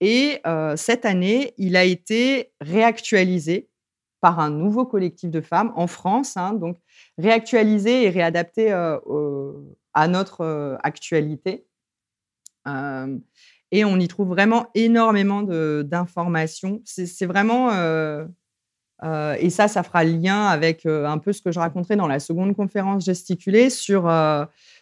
et 0.00 0.40
cette 0.76 1.04
année, 1.04 1.54
il 1.58 1.76
a 1.76 1.84
été 1.84 2.52
réactualisé 2.60 3.68
par 4.20 4.40
un 4.40 4.50
nouveau 4.50 4.84
collectif 4.84 5.30
de 5.30 5.40
femmes 5.40 5.72
en 5.76 5.86
France, 5.86 6.36
hein, 6.36 6.52
donc 6.52 6.76
réactualisé 7.18 8.04
et 8.04 8.10
réadapté 8.10 8.72
à 8.72 10.08
notre 10.08 10.78
actualité. 10.82 11.66
et 13.70 13.84
on 13.84 13.98
y 13.98 14.08
trouve 14.08 14.28
vraiment 14.28 14.66
énormément 14.74 15.42
d'informations. 15.42 16.80
C'est 16.84 17.26
vraiment 17.26 17.70
et 19.02 19.50
ça, 19.50 19.68
ça 19.68 19.82
fera 19.82 20.04
lien 20.04 20.46
avec 20.46 20.86
un 20.86 21.18
peu 21.18 21.32
ce 21.32 21.42
que 21.42 21.52
je 21.52 21.60
raconterai 21.60 21.96
dans 21.96 22.08
la 22.08 22.20
seconde 22.20 22.54
conférence 22.56 23.04
gesticulée 23.04 23.70
sur 23.70 24.08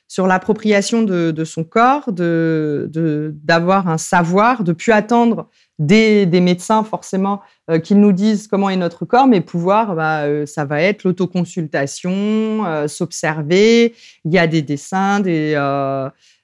sur 0.09 0.27
l'appropriation 0.27 1.03
de, 1.03 1.45
son 1.45 1.65
corps, 1.65 2.13
de, 2.13 3.35
d'avoir 3.43 3.89
un 3.89 3.99
savoir, 3.99 4.63
de 4.63 4.73
plus 4.73 4.93
attendre 4.93 5.49
des, 5.79 6.27
médecins 6.41 6.85
forcément 6.85 7.41
euh, 7.71 7.79
qu'ils 7.79 8.01
nous 8.01 8.13
disent 8.13 8.47
comment 8.47 8.71
est 8.71 8.77
notre 8.77 9.05
corps, 9.05 9.27
mais 9.27 9.41
pouvoir, 9.41 9.95
bah, 9.95 10.23
euh, 10.23 10.47
ça 10.47 10.65
va 10.65 10.81
être 10.81 11.05
l'autoconsultation, 11.05 12.65
euh, 12.65 12.89
s'observer. 12.89 13.95
Il 14.25 14.33
y 14.33 14.39
a 14.39 14.47
des 14.47 14.63
dessins, 14.63 15.21
des, 15.21 15.59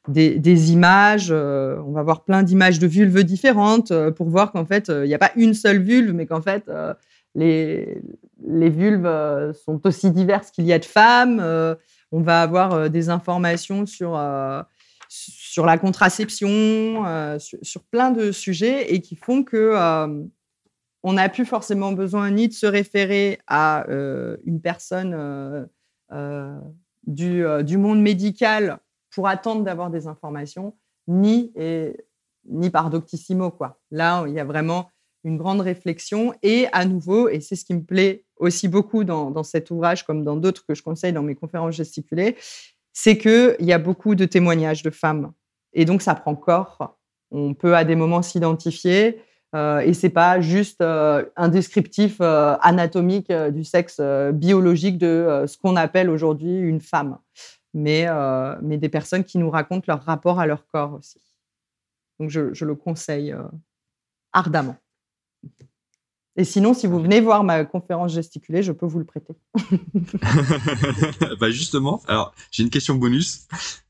des, 0.09 0.73
images. 0.73 1.31
on 1.31 1.93
va 1.93 2.03
voir 2.03 2.25
plein 2.25 2.43
d'images 2.43 2.81
de 2.81 2.89
vulves 2.89 3.23
différentes 3.23 3.93
pour 4.11 4.29
voir 4.29 4.51
qu'en 4.51 4.67
fait, 4.67 4.89
il 4.89 5.07
n'y 5.07 5.15
a 5.15 5.19
pas 5.19 5.33
une 5.37 5.55
seule 5.55 5.81
vulve, 5.81 6.13
mais 6.13 6.27
qu'en 6.27 6.43
fait, 6.43 6.65
les, 7.37 8.03
les 8.45 8.71
vulves 8.71 9.09
sont 9.65 9.81
aussi 9.87 10.11
diverses 10.11 10.51
qu'il 10.51 10.65
y 10.65 10.73
a 10.73 10.81
de 10.81 10.85
femmes 10.85 11.77
on 12.13 12.21
va 12.21 12.43
avoir 12.43 12.73
euh, 12.73 12.89
des 12.89 13.09
informations 13.09 13.87
sur, 13.87 14.17
euh, 14.17 14.63
sur 15.09 15.67
la 15.67 15.79
contraception, 15.79 16.49
euh, 17.07 17.39
sur, 17.39 17.83
plein 17.85 18.11
de 18.11 18.31
sujets 18.31 18.95
et 18.95 19.01
qui 19.01 19.17
font 19.17 19.43
que 19.43 19.75
on 21.05 21.15
n'a 21.15 21.29
plus 21.29 21.45
forcément 21.45 21.91
besoin 21.91 22.31
ni 22.31 22.47
de 22.47 22.53
se 22.53 22.67
référer 22.67 23.41
à 23.49 23.85
une 23.89 24.61
personne 24.63 25.69
du, 27.07 27.45
du, 27.65 27.77
monde 27.77 28.01
médical 28.01 28.79
pour 29.11 29.27
attendre 29.27 29.65
d'avoir 29.65 29.91
des 29.91 30.07
informations, 30.07 30.77
ni, 31.09 31.51
et, 31.57 31.97
ni 32.49 32.71
par 32.71 32.89
doctissimo. 32.89 33.51
Quoi. 33.51 33.81
Là, 33.91 34.25
il 34.29 34.33
y 34.33 34.39
a 34.39 34.45
vraiment 34.45 34.91
une 35.25 35.39
grande 35.39 35.61
réflexion 35.61 36.35
et 36.43 36.69
à 36.73 36.85
nouveau, 36.85 37.29
et 37.29 37.41
c'est 37.41 37.57
ce 37.57 37.65
qui 37.65 37.75
me 37.75 37.83
plaît 37.83 38.25
aussi 38.43 38.69
beaucoup 38.69 39.05
dans, 39.05 39.43
cet 39.43 39.71
ouvrage, 39.71 40.05
comme 40.05 40.25
dans 40.25 40.37
d'autres 40.37 40.67
que 40.67 40.75
je 40.75 40.83
conseille 40.83 41.13
dans 41.13 41.23
mes 41.23 41.35
conférences 41.35 41.75
gesticulées, 41.75 42.37
c'est 42.93 43.17
qu'il 43.17 43.57
y 43.61 43.73
a 43.73 43.79
beaucoup 43.79 44.15
de 44.15 44.25
témoignages 44.25 44.83
de 44.83 44.91
femmes. 44.91 45.33
Et 45.73 45.85
donc, 45.85 46.03
ça 46.03 46.15
prend 46.15 46.35
corps. 46.35 46.99
On 47.31 47.55
peut 47.55 47.75
à 47.75 47.85
des 47.85 47.95
moments 47.95 48.21
s'identifier. 48.21 49.23
Euh, 49.55 49.81
et 49.81 49.95
c'est 49.95 50.11
pas 50.11 50.41
juste 50.41 50.81
euh, 50.81 51.25
un 51.37 51.49
descriptif 51.49 52.17
euh, 52.21 52.57
anatomique 52.63 53.31
du 53.31 53.65
sexe 53.65 54.01
biologique 54.33 54.99
de 54.99 55.45
ce 55.47 55.57
qu'on 55.57 55.77
appelle 55.77 56.11
aujourd'hui 56.11 56.59
une 56.59 56.81
femme, 56.81 57.19
mais 57.75 58.07
des 58.63 58.89
personnes 58.89 59.25
qui 59.25 59.39
nous 59.39 59.51
racontent 59.51 59.85
leur 59.87 60.03
rapport 60.03 60.41
à 60.41 60.47
leur 60.47 60.67
corps 60.67 60.95
aussi. 60.95 61.21
Donc 62.19 62.31
je 62.31 62.65
le 62.65 62.75
conseille 62.75 63.35
ardemment. 64.33 64.77
Et 66.37 66.45
sinon, 66.45 66.73
si 66.73 66.87
vous 66.87 66.99
venez 66.99 67.21
voir 67.21 67.45
ma 67.45 67.65
conférence 67.65 68.13
gesticulée, 68.13 68.63
je 68.63 68.73
peux 68.73 68.87
vous 68.87 68.99
le 68.99 69.05
prêter. 69.05 69.35
bah 71.41 71.51
justement, 71.51 72.01
alors 72.09 72.35
j'ai 72.51 72.63
une 72.63 72.71
question 72.71 72.95
bonus. 72.95 73.47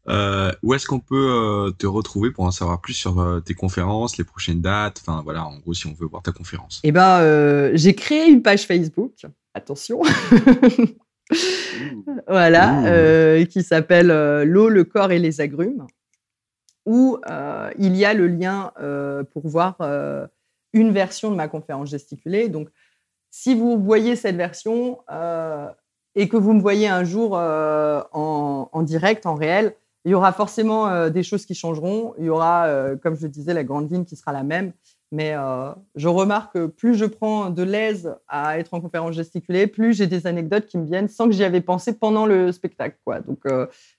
Euh, 0.09 0.51
où 0.65 0.75
est-ce 0.75 0.87
qu'on 0.87 0.99
peut 0.99 1.15
euh, 1.15 1.71
te 1.71 1.87
retrouver 1.87 2.33
pour 2.33 2.45
en 2.45 2.51
savoir 2.51 2.81
plus 2.81 2.95
sur 2.95 3.21
euh, 3.21 3.39
tes 3.39 3.55
conférences, 3.55 4.19
les 4.19 4.25
prochaines 4.25 4.61
dates? 4.61 5.01
Enfin 5.01 5.23
voilà, 5.23 5.47
en 5.47 5.59
gros, 5.59 5.73
si 5.75 5.87
on 5.87 5.93
veut 5.93 6.07
voir 6.07 6.23
ta 6.23 6.33
conférence. 6.33 6.81
Eh 6.83 6.91
ben, 6.91 7.71
j'ai 7.75 7.95
créé 7.95 8.29
une 8.29 8.43
page 8.43 8.67
Facebook. 8.67 9.13
Attention. 9.55 10.03
voilà, 12.29 13.45
qui 13.47 13.63
s'appelle 13.63 14.09
L'eau, 14.43 14.69
le 14.69 14.83
corps 14.83 15.13
et 15.13 15.21
les 15.21 15.41
agrumes, 15.41 15.87
où 16.87 17.19
il 17.79 17.97
y 17.97 18.05
a 18.05 18.15
le 18.15 18.27
lien 18.27 18.73
pour 19.33 19.47
voir 19.47 19.77
une 20.73 20.93
version 20.93 21.31
de 21.31 21.37
ma 21.37 21.49
conférence 21.49 21.91
gesticulée. 21.91 22.49
Donc, 22.49 22.69
si 23.31 23.55
vous 23.55 23.79
voyez 23.79 24.17
cette 24.17 24.37
version 24.37 24.99
euh, 25.11 25.69
et 26.15 26.29
que 26.29 26.37
vous 26.37 26.53
me 26.53 26.61
voyez 26.61 26.89
un 26.89 27.05
jour 27.05 27.37
euh, 27.37 28.03
en, 28.13 28.83
direct, 28.83 29.27
en 29.27 29.35
réel, 29.35 29.75
il 30.05 30.11
y 30.11 30.15
aura 30.15 30.33
forcément 30.33 31.09
des 31.11 31.23
choses 31.23 31.47
qui 31.47 31.55
changeront. 31.55 32.15
Il 32.19 32.25
y 32.25 32.29
aura, 32.29 32.69
comme 33.01 33.15
je 33.15 33.29
disais, 33.29 33.55
la 33.55 33.63
grande 33.63 33.89
ligne 33.89 34.05
qui 34.05 34.17
sera 34.17 34.33
la 34.33 34.43
même. 34.43 34.73
Mais 35.13 35.37
je 35.95 36.09
remarque 36.09 36.55
que 36.55 36.67
plus 36.67 36.97
je 36.97 37.05
prends 37.05 37.51
de 37.51 37.63
l'aise 37.63 38.13
à 38.27 38.59
être 38.59 38.75
en 38.75 38.81
conférence 38.81 39.15
gesticulée, 39.15 39.69
plus 39.69 39.95
j'ai 39.97 40.09
des 40.09 40.27
anecdotes 40.27 40.67
qui 40.67 40.77
me 40.77 40.87
viennent 40.87 41.09
sans 41.09 41.27
que 41.27 41.33
j'y 41.33 41.45
avais 41.45 41.61
pensé 41.61 41.97
pendant 41.97 42.27
le 42.27 42.51
spectacle. 42.51 42.97
Donc, 43.29 43.45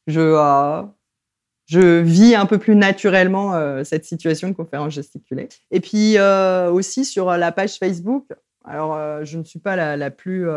je, 0.08 0.36
je 1.74 2.02
vis 2.02 2.36
un 2.36 2.46
peu 2.46 2.58
plus 2.58 2.76
naturellement 2.76 3.84
cette 3.84 4.06
situation 4.06 4.48
de 4.48 4.54
conférence 4.54 4.94
gesticulée. 4.94 5.50
Et 5.72 5.80
puis 5.80 6.18
aussi 6.72 7.06
sur 7.06 7.32
la 7.32 7.52
page 7.52 7.78
Facebook, 7.78 8.28
alors 8.66 9.26
je 9.26 9.38
ne 9.38 9.44
suis 9.44 9.60
pas 9.60 9.76
la, 9.76 10.12
plus 10.12 10.48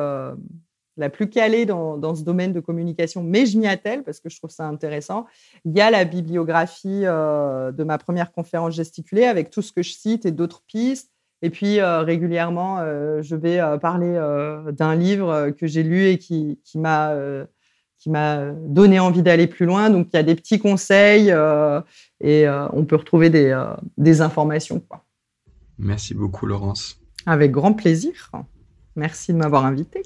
la 0.96 1.10
plus 1.10 1.28
calée 1.28 1.66
dans, 1.66 2.14
ce 2.14 2.22
domaine 2.22 2.52
de 2.52 2.60
communication, 2.60 3.22
mais 3.22 3.46
je 3.46 3.58
m'y 3.58 3.66
attelle 3.66 4.02
parce 4.02 4.20
que 4.20 4.28
je 4.28 4.38
trouve 4.38 4.50
ça 4.50 4.66
intéressant. 4.66 5.26
Il 5.64 5.76
y 5.76 5.80
a 5.80 5.90
la 5.90 6.04
bibliographie 6.04 7.02
euh, 7.04 7.72
de 7.72 7.84
ma 7.84 7.98
première 7.98 8.32
conférence 8.32 8.74
gesticulée 8.74 9.24
avec 9.24 9.50
tout 9.50 9.62
ce 9.62 9.72
que 9.72 9.82
je 9.82 9.92
cite 9.92 10.26
et 10.26 10.32
d'autres 10.32 10.62
pistes. 10.66 11.12
Et 11.42 11.50
puis 11.50 11.80
euh, 11.80 12.00
régulièrement, 12.00 12.78
euh, 12.80 13.20
je 13.20 13.36
vais 13.36 13.60
parler 13.80 14.14
d'un 14.72 14.94
livre 14.94 15.50
que 15.50 15.66
j'ai 15.66 15.82
lu 15.82 16.06
et 16.06 16.18
qui 16.18 16.58
m'a 16.76 17.14
qui 17.98 18.10
m'a 18.10 18.52
donné 18.52 19.00
envie 19.00 19.22
d'aller 19.22 19.46
plus 19.46 19.66
loin. 19.66 19.90
Donc 19.90 20.08
il 20.12 20.16
y 20.16 20.18
a 20.18 20.22
des 20.22 20.34
petits 20.34 20.58
conseils 20.58 21.34
et 22.20 22.48
on 22.48 22.84
peut 22.84 22.96
retrouver 22.96 23.30
des, 23.30 23.58
des 23.98 24.20
informations. 24.20 24.80
Quoi. 24.80 25.04
Merci 25.78 26.14
beaucoup 26.14 26.46
Laurence. 26.46 27.00
Avec 27.26 27.50
grand 27.50 27.72
plaisir. 27.72 28.30
Merci 28.94 29.32
de 29.32 29.38
m'avoir 29.38 29.64
invité. 29.64 30.02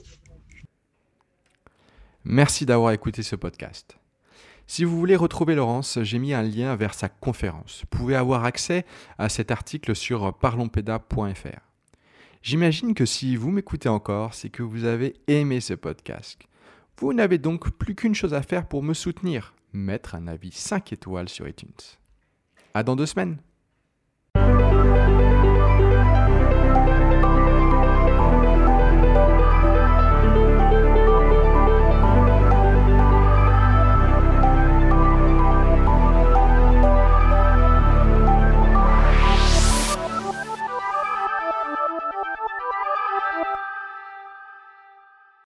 Merci 2.24 2.66
d'avoir 2.66 2.92
écouté 2.92 3.22
ce 3.22 3.36
podcast. 3.36 3.96
Si 4.66 4.84
vous 4.84 4.96
voulez 4.96 5.16
retrouver 5.16 5.54
Laurence, 5.54 5.98
j'ai 6.02 6.18
mis 6.18 6.32
un 6.32 6.42
lien 6.42 6.76
vers 6.76 6.94
sa 6.94 7.08
conférence. 7.08 7.80
Vous 7.80 7.98
pouvez 7.98 8.14
avoir 8.14 8.44
accès 8.44 8.84
à 9.18 9.28
cet 9.28 9.50
article 9.50 9.96
sur 9.96 10.32
parlonspeda.fr. 10.38 11.60
J'imagine 12.42 12.94
que 12.94 13.04
si 13.04 13.36
vous 13.36 13.50
m'écoutez 13.50 13.88
encore, 13.88 14.34
c'est 14.34 14.48
que 14.48 14.62
vous 14.62 14.84
avez 14.84 15.14
aimé 15.26 15.60
ce 15.60 15.74
podcast. 15.74 16.42
Vous 17.00 17.14
n'avez 17.14 17.38
donc 17.38 17.70
plus 17.70 17.94
qu'une 17.94 18.14
chose 18.14 18.34
à 18.34 18.42
faire 18.42 18.66
pour 18.66 18.82
me 18.82 18.92
soutenir, 18.92 19.54
mettre 19.72 20.14
un 20.14 20.26
avis 20.26 20.52
5 20.52 20.92
étoiles 20.92 21.30
sur 21.30 21.48
iTunes. 21.48 21.72
À 22.74 22.82
dans 22.82 22.94
deux 22.94 23.06
semaines. 23.06 23.38